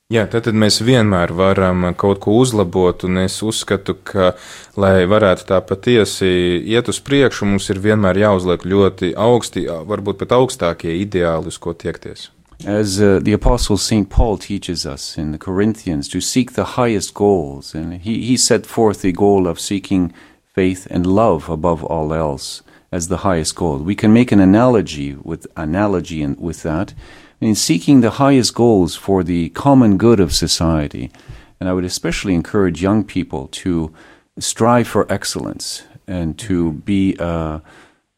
[0.09, 4.31] Jā, tad, mēs vienmēr varam kaut ko uzlabot, un es uzskatu, ka,
[4.73, 6.31] lai varētu tā patiesi
[6.65, 11.75] iet uz priekšu, mums ir vienmēr jāuzliek ļoti augsti, varbūt pat augstākie ideāli, uz ko
[11.77, 12.31] tiekties.
[12.65, 14.09] as uh, the apostle St.
[14.09, 17.75] Paul teaches us in the Corinthians, to seek the highest goals.
[17.75, 20.11] And he, he set forth the goal of seeking
[20.55, 23.77] faith and love above all else as the highest goal.
[23.77, 26.93] We can make an analogy with analogy and with that
[27.41, 31.11] in seeking the highest goals for the common good of society.
[31.59, 33.93] And I would especially encourage young people to
[34.37, 37.59] strive for excellence and to be uh,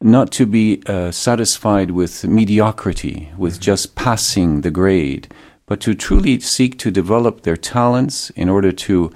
[0.00, 5.32] not to be uh, satisfied with mediocrity, with just passing the grade,
[5.66, 9.12] but to truly seek to develop their talents in order to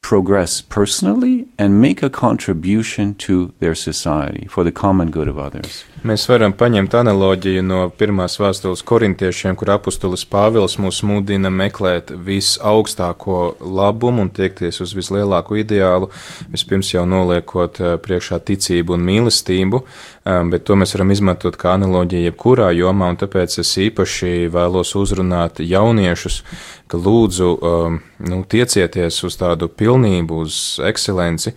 [0.00, 5.84] progress personally and make a contribution to their society for the common good of others.
[6.00, 13.58] Mēs varam paņemt analoģiju no pirmās vēstules korintiešiem, kur apustulis Pāvils mūs mudina meklēt visaugstāko
[13.60, 16.08] labumu un tiekties uz vislielāko ideālu,
[16.48, 21.76] vispirms jau noliekot eh, priekšā ticību un mīlestību, eh, bet to mēs varam izmantot kā
[21.76, 26.40] analoģiju jebkurā jomā, un tāpēc es īpaši vēlos uzrunāt jauniešus,
[26.88, 31.52] ka lūdzu um, nu, tiecieties uz tādu pilnību, uz ekscelenci,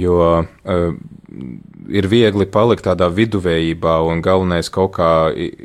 [0.00, 0.16] jo
[1.92, 5.10] ir viegli palikt tādā viduvējībā un galvenais kaut kā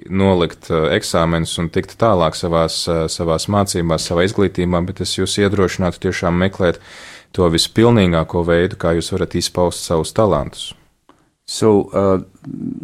[0.10, 5.38] nolikt uh, eksāmenus un tikt tālāk savās, uh, savās mācībās, savā izglītībā, bet es jūs
[5.44, 6.82] iedrošinātu tiešām meklēt
[7.36, 10.74] to vispilnīgāko veidu, kā jūs varat izpaust savus talantus.
[11.50, 12.20] So, uh,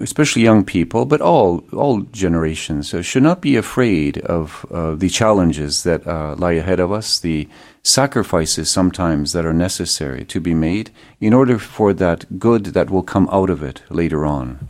[0.02, 5.10] especially young people, but all all generations uh, should not be afraid of uh, the
[5.10, 7.50] challenges that uh, lie ahead of us, the
[7.84, 13.04] sacrifices sometimes that are necessary to be made in order for that good that will
[13.04, 14.70] come out of it later on.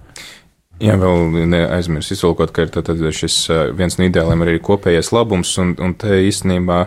[0.82, 5.54] Jā, vēl neaizmirst izlūkot, ka ir tad šis uh, viens no ideāliem arī kopējais labums,
[5.62, 6.80] un, un te īstenībā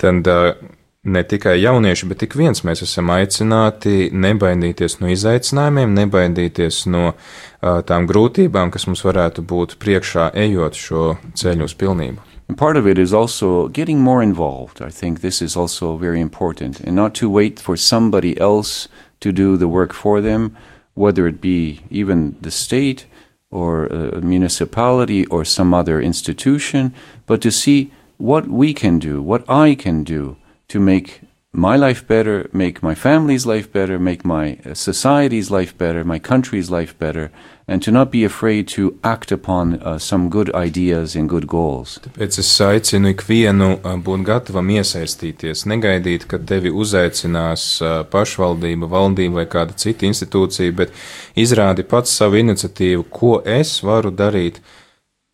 [0.00, 0.56] tad uh,
[1.04, 7.78] ne tikai jaunieši, bet ik viens mēs esam aicināti nebaidīties no izaicinājumiem, nebaidīties no uh,
[7.86, 11.04] tām grūtībām, kas mums varētu būt priekšā, ejot šo
[11.38, 12.27] ceļu uz pilnību.
[12.48, 14.80] And part of it is also getting more involved.
[14.80, 18.88] I think this is also very important, and not to wait for somebody else
[19.20, 20.56] to do the work for them,
[20.94, 23.06] whether it be even the state
[23.50, 26.94] or a municipality or some other institution,
[27.26, 30.36] but to see what we can do, what I can do
[30.68, 31.20] to make
[31.52, 36.18] my life better, make my family's life better, make my uh, society's life better, my
[36.18, 37.30] country's life better,
[37.68, 41.98] and to not be afraid to act upon uh, some good ideas and good goals.
[42.02, 49.42] Tāpēc es aicinu ikvienu uh, būt gatavam iesaistīties, negaidīt, kad tevi uzaicinās uh, pašvaldība, valdība
[49.42, 50.96] vai kāda cita institūcija, bet
[51.36, 54.62] izrādi pats savu iniciatīvu, ko es varu darīt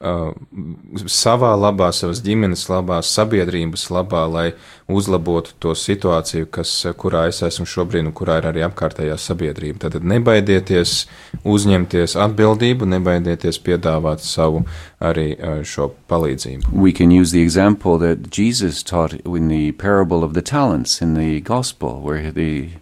[0.02, 4.52] savā labā, savas ģimenes labā, sabiedrības labā, lai
[4.90, 9.86] uzlabotu to situāciju, kas, kurā es esmu šobrīd un kurā ir arī apkārtējā sabiedrība.
[9.86, 11.06] Tad nebaidieties
[11.44, 14.64] uzņemties atbildību, nebaidieties piedāvāt savu
[15.00, 16.72] arī uh, šo palīdzību.
[16.72, 21.14] We can use the example that Jesus taught in the parable of the talents in
[21.14, 22.80] the gospel, where the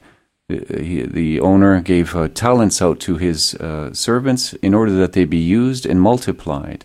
[0.48, 5.25] he, the owner gave uh, talents out to his uh, servants in order that they
[5.25, 6.85] be used and multiplied.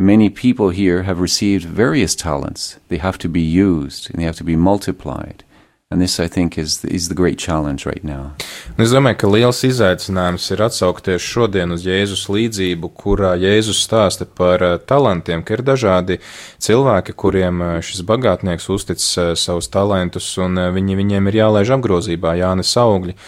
[0.00, 2.78] Many people here have received various talents.
[2.88, 5.44] They have to be used and they have to be multiplied.
[5.90, 8.32] And this, I think, is, is the great challenge right now.
[8.78, 14.64] Es domāju, ka liels izaicinājums ir atsaukties šodien uz Jēzus līdzību, kurā Jēzus stāsta par
[14.64, 16.16] uh, talantiem, ka ir dažādi
[16.64, 22.38] cilvēki, kuriem uh, šis bagātnieks uztic uh, savus talantus, un viņi, viņiem ir jālaiž apgrozībā,
[22.40, 23.18] jānes augļi.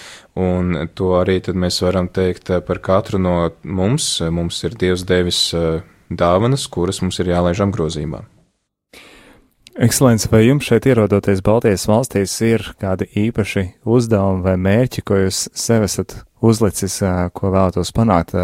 [0.41, 4.15] Un to arī mēs varam teikt par katru no mums.
[4.25, 5.51] Mums ir Dievs devis
[6.19, 8.23] dāvanas, kuras mums ir jālaiž apgrozībā.
[9.73, 15.47] Ekscelents, vai jums šeit ierodoties Baltijas valstīs ir kādi īpaši uzdevumi vai mērķi, ko jūs
[15.57, 16.99] sev esat uzlicis,
[17.33, 18.35] ko vēlētos panākt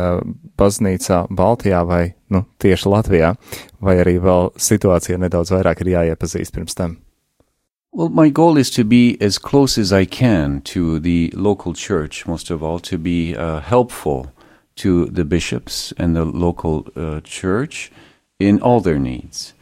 [0.56, 3.34] baznīcā Baltijā vai, nu, tieši Latvijā,
[3.84, 6.96] vai arī vēl situācija nedaudz vairāk ir jāiepazīst pirms tam?
[7.92, 12.26] Well, my goal is to be as close as I can to the local church,
[12.26, 14.30] most of all, to be uh, helpful
[14.78, 17.90] to the bishops and the local uh, church
[18.38, 19.54] in all their needs.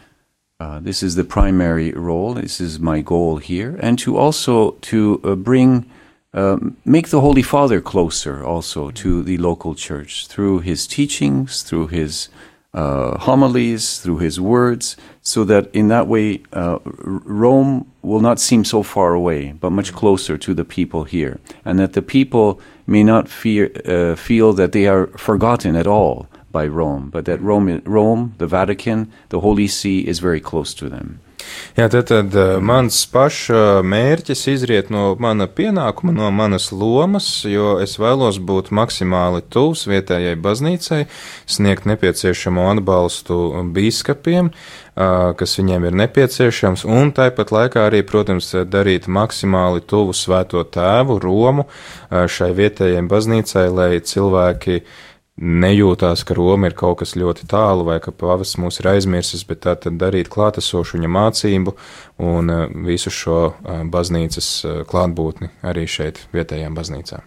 [0.59, 2.35] Uh, this is the primary role.
[2.35, 5.85] This is my goal here, and to also to uh, bring,
[6.33, 11.89] um, make the Holy Father closer also to the local church through his teachings, through
[11.89, 12.31] his
[12.73, 18.65] uh, homilies, through his words, so that in that way uh, Rome will not seem
[18.65, 23.03] so far away, but much closer to the people here, and that the people may
[23.03, 27.83] not fear, uh, feel that they are forgotten at all by Rome, but that Rome,
[27.85, 31.21] Rome, the Vatican, the Holy See is very close to them.
[31.77, 32.33] Jā, tad, tad
[32.65, 39.43] mans paša mērķis izriet no mana pienākuma, no manas lomas, jo es vēlos būt maksimāli
[39.53, 41.03] tuvs vietējai baznīcai,
[41.45, 43.37] sniegt nepieciešamo atbalstu
[43.77, 44.49] biskupiem,
[44.97, 51.69] kas viņiem ir nepieciešams, un tāpat laikā arī, protams, darīt maksimāli tuvu svēto tēvu Romu
[52.09, 54.81] šai vietējai baznīcai, lai cilvēki
[55.37, 59.65] nejūtās, ka Roma ir kaut kas ļoti tālu vai ka pavasts mūs ir aizmirsis, bet
[59.67, 61.77] tā tad darīt klātesošu viņa mācību
[62.25, 67.25] un uh, visu šo uh, baznīcas uh, klātbūtni arī šeit vietējām baznīcām.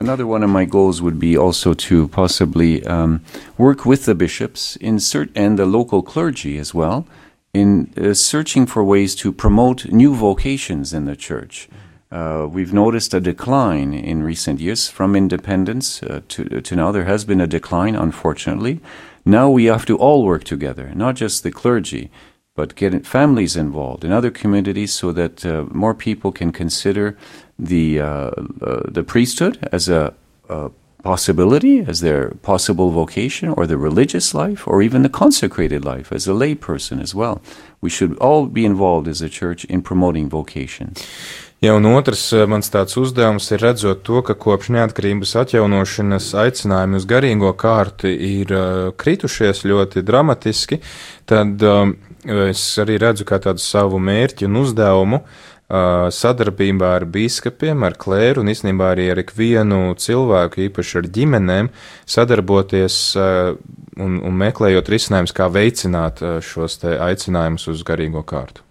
[0.00, 3.20] Another one of my goals would be also to possibly um,
[3.58, 7.04] work with the bishops in cert- and the local clergy as well
[7.52, 11.68] in uh, searching for ways to promote new vocations in the church.
[12.10, 16.90] Uh, we've noticed a decline in recent years from independence uh, to, to now.
[16.90, 18.80] There has been a decline, unfortunately.
[19.24, 22.10] Now we have to all work together, not just the clergy,
[22.56, 27.16] but get families involved in other communities so that uh, more people can consider
[27.56, 28.30] the, uh,
[28.60, 30.12] uh, the priesthood as a,
[30.48, 30.70] a
[31.04, 36.26] possibility, as their possible vocation, or the religious life, or even the consecrated life as
[36.26, 37.40] a lay person as well.
[37.80, 40.94] We should all be involved as a church in promoting vocation.
[41.60, 46.96] Ja, un otrs eh, mans tāds uzdevums ir redzot to, ka kopš neatkarības atjaunošanas aicinājumi
[46.96, 50.78] uz garīgo kārti ir uh, kritušies ļoti dramatiski,
[51.28, 51.92] tad um,
[52.24, 55.20] es arī redzu kā tādu savu mērķi un uzdevumu
[55.70, 61.68] sadarbībā ar biskupiem, ar klēru un īstenībā arī ar ikvienu cilvēku, īpaši ar ģimenēm,
[62.10, 68.66] sadarboties un, un meklējot risinājumus, kā veicināt šos aicinājumus uz garīgo kārtu.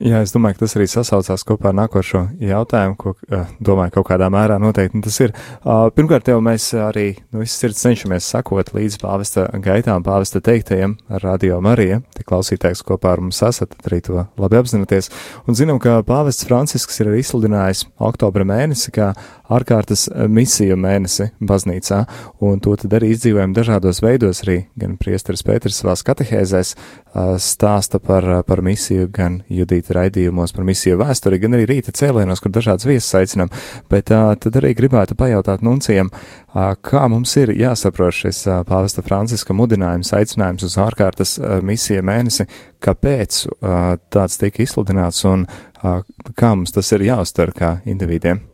[0.00, 4.06] Jā, es domāju, ka tas arī sasaucās kopā ar nākošo jautājumu, ko uh, domāju, kaut
[4.08, 5.34] kādā mērā noteikti tas ir.
[5.60, 7.04] Pirmkārt, jau mēs arī
[7.36, 11.98] nu, sirds cenšamies sakot līdz pāvesta gaitām, pāvesta teiktajiem ar radio Mariju.
[12.16, 15.10] Te klausītājs kopā ar mums esat, arī to labi apzināties.
[15.44, 19.10] Un zinām, ka pāvests Francisks ir izsludinājis oktobra mēnesi kā
[19.50, 22.04] ārkārtas misiju mēnesi baznīcā,
[22.46, 28.00] un to tad arī izdzīvojam dažādos veidos, arī gan priesteris Pēters savās katehēzēs uh, stāsta
[28.00, 32.88] par, par misiju, gan Judīta raidījumos par misiju vēsturi, gan arī rīta cēlienos, kur dažādas
[32.88, 33.52] viesas aicinām.
[33.92, 39.04] Bet uh, tad arī gribētu pajautāt nuncijam, uh, kā mums ir jāsaprot šis uh, pāvesta
[39.06, 42.48] Franciska mudinājums, aicinājums uz ārkārtas uh, misiju mēnesi,
[42.84, 46.00] kāpēc uh, tāds tika izsludināts un uh,
[46.34, 48.49] kā mums tas ir jāuztver kā individiem.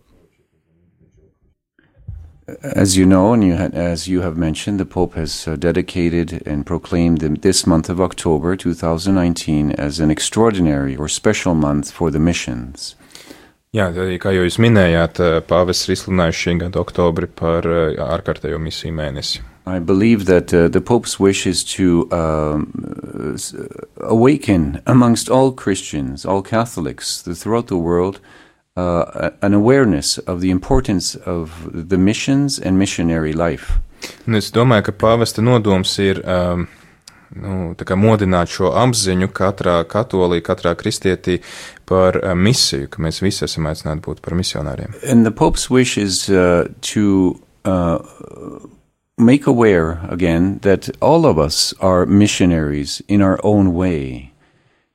[2.62, 6.46] As you know, and you had, as you have mentioned, the Pope has uh, dedicated
[6.46, 12.20] and proclaimed this month of October 2019 as an extraordinary or special month for the
[12.20, 12.94] missions.
[13.74, 13.90] Jā,
[14.22, 15.18] kā jau jūs minējāt,
[15.50, 19.42] pāvests ir izsludinājis šī gada oktobri par ārkārtējo misiju mēnesi.
[19.66, 22.70] I believe that uh, the Pope's wish is to um,
[23.98, 28.45] awaken amongst all Christians, all Catholics throughout the world, uh,
[28.76, 33.78] an awareness of the importance of the missions and missionary life.
[34.26, 36.66] Un es domāju, ka pāvesta nodoms ir um,
[37.34, 41.40] nu, modināt šo apziņu katrā katolī, katrā kristietī
[41.88, 44.94] par uh, misiju, ka mēs visi esam aicināti būt par misionāriem.
[45.02, 47.98] And the Pope's wish is uh, to uh,
[49.16, 54.32] make aware again that all of us are missionaries in our own way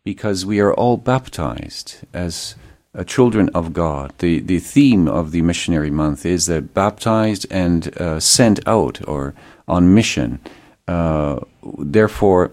[0.06, 2.71] because we are all baptized as uh,
[3.06, 4.14] children of God.
[4.20, 9.34] The, the theme of the missionary month is that baptized and uh, sent out or
[9.68, 10.40] on mission.
[10.88, 11.40] Uh,
[11.80, 12.52] therefore,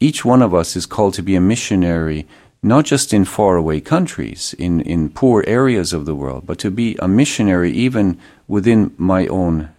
[0.00, 2.26] each one of us is called to be a missionary,
[2.62, 6.96] not just in faraway countries, in, in poor areas of the world, but to be
[6.98, 9.70] a missionary even within my own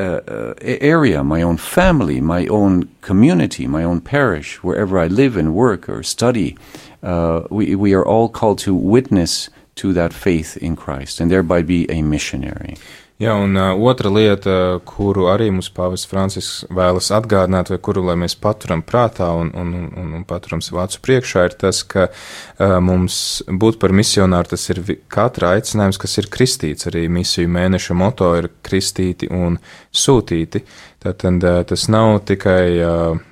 [0.00, 5.36] uh, uh, area, my own family, my own community, my own parish, wherever I live
[5.36, 6.56] and work or study,
[7.02, 11.62] uh, we, we are all called to witness to that faith in Christ and thereby
[11.62, 12.76] be a missionary.
[13.20, 14.52] Jā, un uh, otra lieta,
[14.88, 20.14] kuru arī mums Pāvests Francisks vēlas atgādināt, vai kuru mēs paturam prātā un, un, un,
[20.16, 24.80] un paturam sev acu priekšā, ir tas, ka uh, mums būt par misionāru tas ir
[25.12, 26.88] katra aicinājums, kas ir kristīts.
[26.88, 29.60] Arī misiju mēneša moto ir kristīti un
[29.92, 30.64] sūtīti.
[31.00, 32.76] Tātad tas nav tikai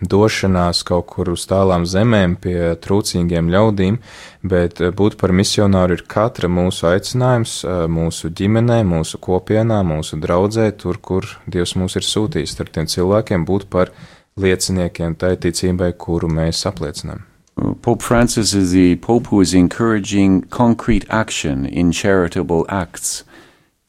[0.01, 3.99] došanās kaut kur uz tālām zemēm pie trūcīgiem ļaudīm,
[4.41, 7.59] bet būt par misionāru ir katra mūsu aicinājums
[7.93, 13.45] mūsu ģimenē, mūsu kopienā, mūsu draudzē, tur, kur Dievs mūs ir sūtījis, starp tiem cilvēkiem
[13.45, 13.93] būt par
[14.41, 17.27] lieciniekiem tai ticībai, kuru mēs apliecinām.
[17.83, 23.25] Pope Francis is the Pope who is encouraging concrete action in charitable acts.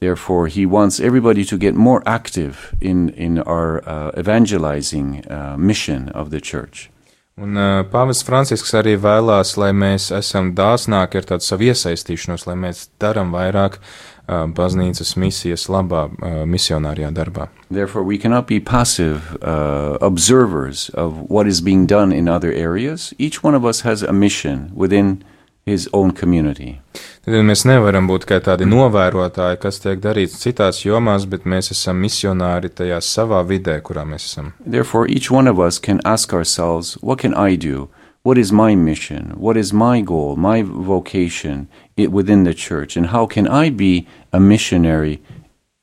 [0.00, 6.08] Therefore, he wants everybody to get more active in, in our uh, evangelizing uh, mission
[6.10, 6.90] of the church.
[7.36, 12.56] Un uh, Pāvests Francisks arī vēlās, lai mēs esam dāsnāki ar tādu savu iesaistīšanos, lai
[12.64, 17.50] mēs darām vairāk uh, baznīcas misijas labā, uh, misionārijā darbā.
[17.70, 23.12] Therefore, we cannot be passive uh, observers of what is being done in other areas.
[23.18, 25.22] Each one of us has a mission within
[25.64, 26.80] his own community.
[27.20, 32.00] Tad mēs nevaram būt kā tādi novērotāji, kas tiek darīts citās jomās, bet mēs esam
[32.00, 34.54] misionāri tajā savā vidē, kurā mēs esam.
[34.64, 37.90] Therefore, each one of us can ask ourselves, what can I do?
[38.22, 39.34] What is my mission?
[39.36, 42.96] What is my goal, my vocation within the church?
[42.96, 45.22] And how can I be a missionary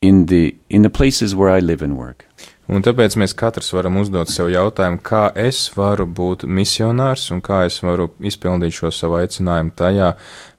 [0.01, 2.26] in the, in the places where I live and work?
[2.67, 7.61] Un tāpēc mēs katrs varam uzdot sev jautājumu, kā es varu būt misionārs un kā
[7.63, 10.09] es varu izpildīt šo savu aicinājumu tajā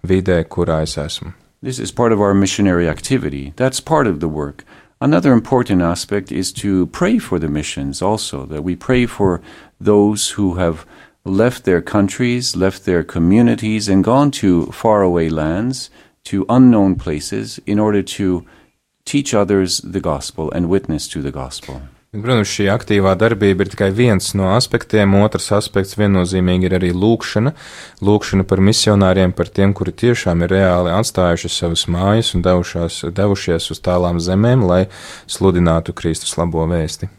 [0.08, 1.34] vidē, kurā es esmu.
[1.60, 3.52] This is part of our missionary activity.
[3.56, 4.64] That's part of the work.
[5.02, 9.42] Another important aspect is to pray for the missions also, that we pray for
[9.78, 10.86] those who have
[11.24, 15.90] left their countries, left their communities, and gone to faraway lands,
[16.24, 18.46] to unknown places, in order to
[19.04, 21.82] teach others the gospel and witness to the gospel.
[22.08, 25.12] Protams, šī aktīvā darbība ir tikai viens no aspektiem.
[25.20, 27.50] Otrs aspekts viennozīmīgi ir arī lūkšana.
[28.00, 33.68] Lūkšana par misionāriem, par tiem, kuri tiešām ir reāli atstājuši savas mājas un devušās, devušies
[33.74, 34.86] uz tālām zemēm, lai
[35.28, 37.10] sludinātu Kristus labo vēsti.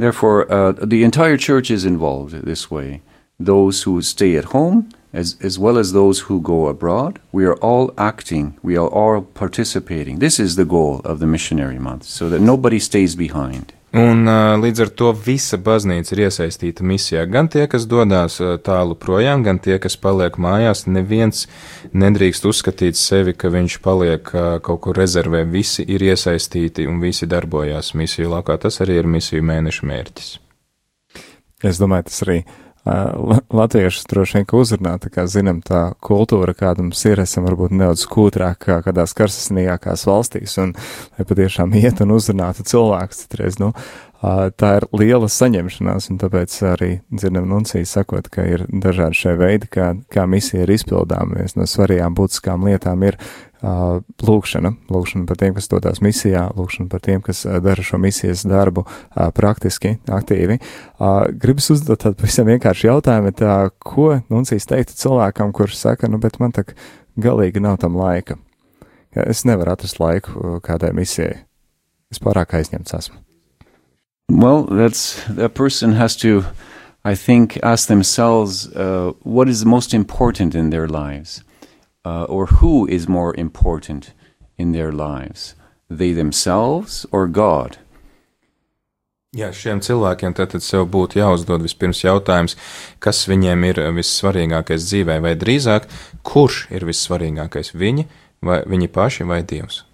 [0.00, 3.02] Therefore, uh, the entire church is involved this way.
[3.38, 7.60] Those who stay at home, as, as well as those who go abroad, we are
[7.60, 10.20] all acting, we are all participating.
[10.20, 13.74] This is the goal of the missionary month, so that nobody stays behind.
[13.92, 14.24] Un
[14.62, 17.26] līdz ar to visa baznīca ir iesaistīta misijā.
[17.28, 20.86] Gan tie, kas dodas tālu projām, gan tie, kas paliek mājās.
[20.88, 21.44] Neviens
[21.92, 24.32] nedrīkst uzskatīt sevi, ka viņš paliek
[24.64, 25.44] kaut kur rezervē.
[25.44, 28.56] Visi ir iesaistīti un visi darbojās misiju lakā.
[28.64, 30.34] Tas arī ir misiju mēneša mērķis.
[31.62, 36.82] Es domāju, tas arī uh, latviešus droši vien uzrunā, tā kā zinām, tā kultūra, kāda
[36.82, 40.74] mums ir, esam varbūt nedaudz kūtrāk kā kādās karsasnīgākās valstīs, un
[41.18, 43.70] lai patiešām iet un uzrunātu cilvēkus, citreiz, nu,
[44.58, 49.70] tā ir liela saņemšanās, un tāpēc arī dzirdam nuncijas sakot, ka ir dažādi šie veidi,
[49.70, 51.34] kā, kā misija ir izpildām.
[51.38, 53.18] Viens no svarīgām būtiskām lietām ir
[53.62, 58.84] lūkšana, lūkšana par tiem, kas dodas misijā, lūkšana par tiem, kas dara šo misijas darbu
[59.36, 60.58] praktiski, aktīvi.
[61.42, 66.40] Gribas uzdot tādu pavisam vienkāršu jautājumu, tā, ko Nuncijas teiktu cilvēkam, kurš saka, nu, bet
[66.42, 66.74] man tak
[67.20, 68.38] galīgi nav tam laika.
[69.12, 71.44] Es nevaru atrast laiku kādai misijai.
[72.10, 73.20] Es pārāk aizņemts esmu.
[74.32, 76.44] Well, that's that person has to,
[77.04, 81.42] I think, ask themselves uh, what is most important in their lives.
[82.04, 84.12] Uh, or who is more important
[84.56, 85.54] in their lives,
[85.88, 87.78] they themselves or God?
[89.32, 92.52] Jā, šiem cilvēkiem tad sev būtu jāuzdod vispirms jautājums,
[93.00, 95.86] kas viņiem ir vissvarīgākais dzīvē, vai drīzāk,
[96.20, 98.04] kurš ir vissvarīgākais- viņi,
[98.44, 99.84] vai viņi paši, vai Dievs?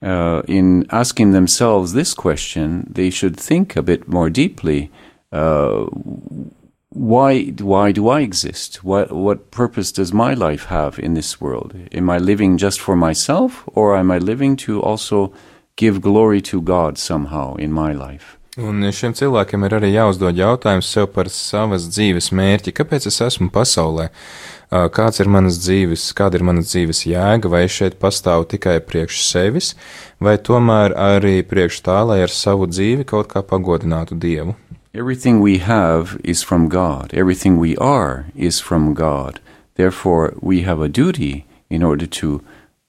[0.00, 4.90] Uh, in asking themselves this question, they should think a bit more deeply.
[5.32, 5.84] Uh,
[6.96, 8.82] why why do I exist?
[8.82, 11.74] What what purpose does my life have in this world?
[11.92, 15.32] Am I living just for myself, or am I living to also
[15.76, 18.36] give glory to God somehow in my life?
[18.56, 22.72] Un šiem cilvēkiem ir arī jāuzdod jautājums sev par savas dzīves mērķi.
[22.72, 24.08] Kāpēc es esmu pasaulē?
[24.96, 29.74] Kāds ir manas dzīves, kāda ir manas dzīves jēga, vai šeit pastāvu tikai priekš sevis,
[30.18, 34.56] vai tomēr arī priekš tā, lai ar savu dzīvi kaut kā pagodinātu Dievu?
[34.96, 37.12] Everything we have is from God.
[37.12, 39.40] Everything we are is from God.
[39.74, 42.42] Therefore, we have a duty in order to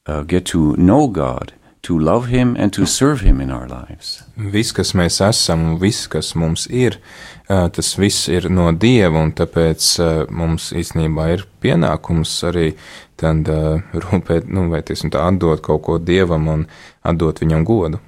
[0.05, 1.51] uh, get to know God,
[1.81, 4.23] to love Him, and to serve Him in our lives.
[4.37, 6.95] Viss, kas mēs esam viss, kas mums ir,
[7.49, 12.69] uh, tas viss ir no Dieva, un tāpēc uh, mums īstenībā ir pienākums arī
[13.19, 16.69] tad uh, rūpēt, nu, vai tiesim tā, atdot kaut ko Dievam un
[17.03, 17.99] atdot Viņam godu.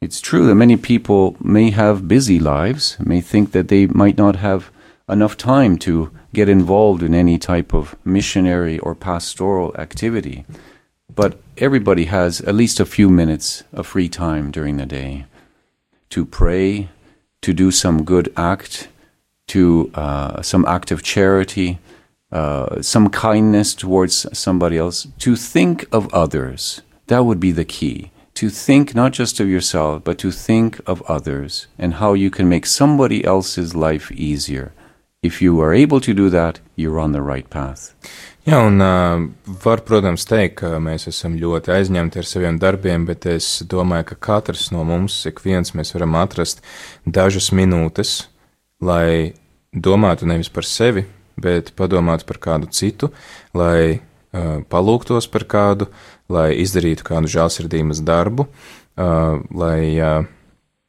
[0.00, 4.36] It's true that many people may have busy lives, may think that they might not
[4.36, 4.70] have
[5.08, 10.44] enough time to get involved in any type of missionary or pastoral activity.
[11.12, 15.24] But everybody has at least a few minutes of free time during the day
[16.10, 16.90] to pray,
[17.42, 18.88] to do some good act,
[19.48, 21.80] to uh, some act of charity,
[22.30, 26.82] uh, some kindness towards somebody else, to think of others.
[27.08, 31.02] That would be the key to think not just of yourself, but to think of
[31.08, 34.72] others and how you can make somebody else's life easier.
[35.22, 37.94] If you are able to do that, you're on the right path.
[38.46, 39.26] Jā, un uh,
[39.64, 44.16] var, protams, teikt, ka mēs esam ļoti aizņemti ar saviem darbiem, bet es domāju, ka
[44.28, 46.62] katrs no mums, ik viens, mēs varam atrast
[47.04, 48.28] dažas minūtes,
[48.80, 49.34] lai
[49.74, 51.04] domātu nevis par sevi,
[51.36, 53.10] bet padomātu par kādu citu,
[53.52, 53.98] lai
[54.70, 55.88] palūgtos par kādu,
[56.32, 58.48] lai izdarītu kādu žēlsirdības darbu,
[58.98, 59.80] lai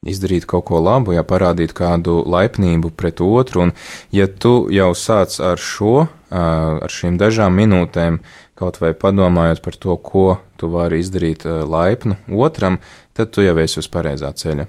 [0.08, 3.74] izdarītu kaut ko labu, ja parādītu kādu laipnību pret otru, un
[4.16, 8.22] ja tu jau sāc ar šo, ar šīm dažām minūtēm,
[8.60, 10.28] kaut vai padomājot par to, ko
[10.60, 12.80] tu vari izdarīt laipnu otram,
[13.16, 14.68] tad tu jau esi uz pareizā ceļa.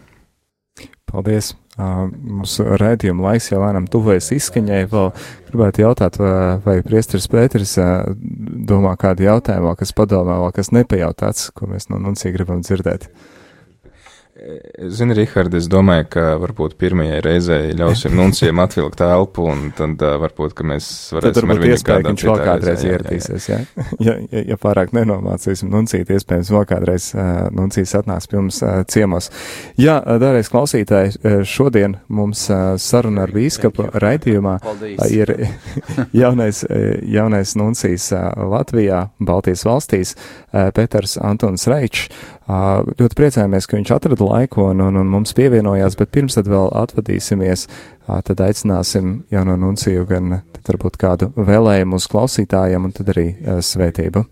[1.11, 1.55] Paldies!
[1.81, 4.85] Mūsu redzējuma laiks jau lēnām tuvojas izskaņai.
[4.91, 5.11] Vēl
[5.51, 7.77] gribētu jautāt, vai, vai Priesteris Pēteris
[8.71, 13.11] domā kādu jautājumu, kas padomā, vēl kas nepajautāts, ko mēs no Nuncija gribam dzirdēt.
[14.89, 20.15] Zini, Rihard, es domāju, ka varbūt pirmajai reizei ļausim nuncijam atvilkt elpu, un tad uh,
[20.23, 23.59] varbūt, ka mēs varēsim ar viņu iespēju, ka viņš vēl kādreiz ieradīsies, jā.
[24.07, 28.81] Ja, ja, ja pārāk nenomācīsim nuncīt, iespējams, vēl kādreiz uh, nuncijas atnāks pie mums uh,
[28.89, 29.29] ciemos.
[29.81, 31.19] Jā, dārreiz klausītāji,
[31.49, 35.35] šodien mums uh, saruna ar bīskapu raidījumā uh, ir
[36.23, 36.65] jaunais,
[37.05, 42.09] jaunais nuncijas uh, Latvijā, Baltijas valstīs, uh, Peters Antons Reičs.
[42.51, 46.71] Ļoti priecājamies, ka viņš atrada laiku un, un, un mums pievienojās, bet pirms tad vēl
[46.83, 47.67] atvadīsimies,
[48.27, 53.27] tad aicināsim jauno nunciju gan varbūt kādu vēlējumu uz klausītājiem un tad arī
[53.65, 54.25] svētību.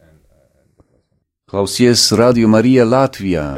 [1.48, 3.56] Klausies Radio Maria Latvia.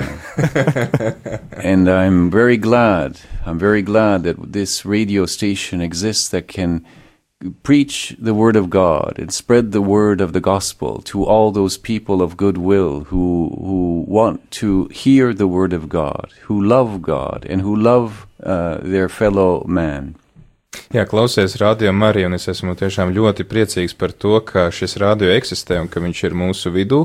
[1.56, 6.84] and I'm very glad, I'm very glad that this radio station exists that can
[7.62, 11.78] preach the word of God and spread the word of the gospel to all those
[11.78, 17.46] people of goodwill who who want to hear the word of God, who love God
[17.48, 20.16] and who love uh, their fellow man.
[20.94, 25.30] Jā, klausies radio Mariju, un es esmu tiešām ļoti priecīgs par to, ka šis radio
[25.34, 27.00] eksistē un ka viņš ir mūsu vidū,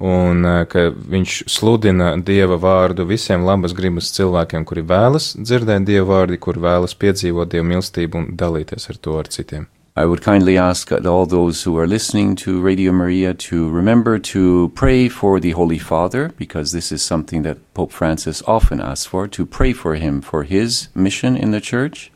[0.00, 6.08] un eh, ka viņš sludina Dieva vārdu visiem labas gribas cilvēkiem, kuri vēlas dzirdēt Dieva
[6.10, 9.68] vārdu, kuri vēlas piedzīvot mīlestību un dalīties ar to ar citiem.
[9.96, 14.72] I would kindly ask all those who are listening to Radio Maria to remember to
[14.74, 19.28] pray for the Holy Father, because this is something that Pope Francis often asks for,
[19.28, 22.10] to pray for him for his mission in the church,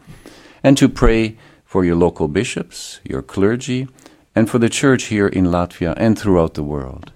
[0.64, 3.86] and to pray for your local bishops, your clergy,
[4.34, 7.12] and for the church here in Latvia and throughout the world.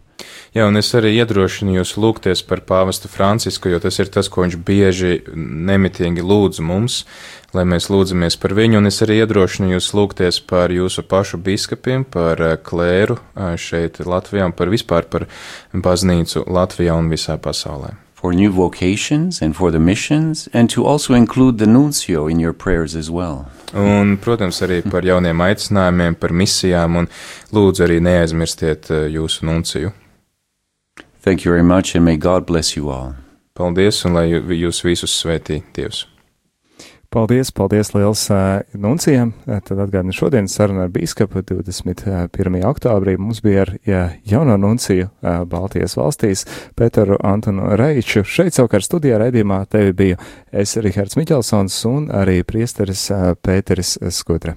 [0.52, 4.42] Jā, un es arī iedrošinu jūs lūgties par pāvestu Francisku, jo tas ir tas, ko
[4.44, 6.98] viņš bieži nemitīgi lūdz mums,
[7.56, 12.04] lai mēs lūdzamies par viņu, un es arī iedrošinu jūs lūgties par jūsu pašu biskupiem,
[12.04, 15.24] par eh, klēru eh, šeit Latvijā un par vispār par
[15.72, 17.94] baznīcu Latvijā un visā pasaulē.
[18.12, 22.52] For new vocations and for the missions, and to also include the nuncio in your
[22.52, 23.48] prayers as well.
[23.72, 27.10] Un, protams, arī par jauniem aicinājumiem, par misijām, un
[27.56, 29.96] lūdzu arī neaizmirstiet eh, jūsu nunciju.
[31.22, 33.14] Thank you very much, and may God bless you all.
[33.54, 36.06] Paldies, un lai jūs visus svētī Dievs.
[37.12, 39.34] Paldies, paldies liels uh, nuncijam.
[39.44, 42.56] Tad atgādinu šodienas sarunu ar bīskapu 21.
[42.64, 43.18] oktobrī.
[43.20, 48.24] Mums bija ar ja, jauno nunciju uh, Baltijas valstīs Pēteru Antonu Reiču.
[48.24, 54.56] Šeit savukārt studijā raidījumā tevi bija es, Rihards Miķelsons un arī priesteris uh, Pēteris Skutra.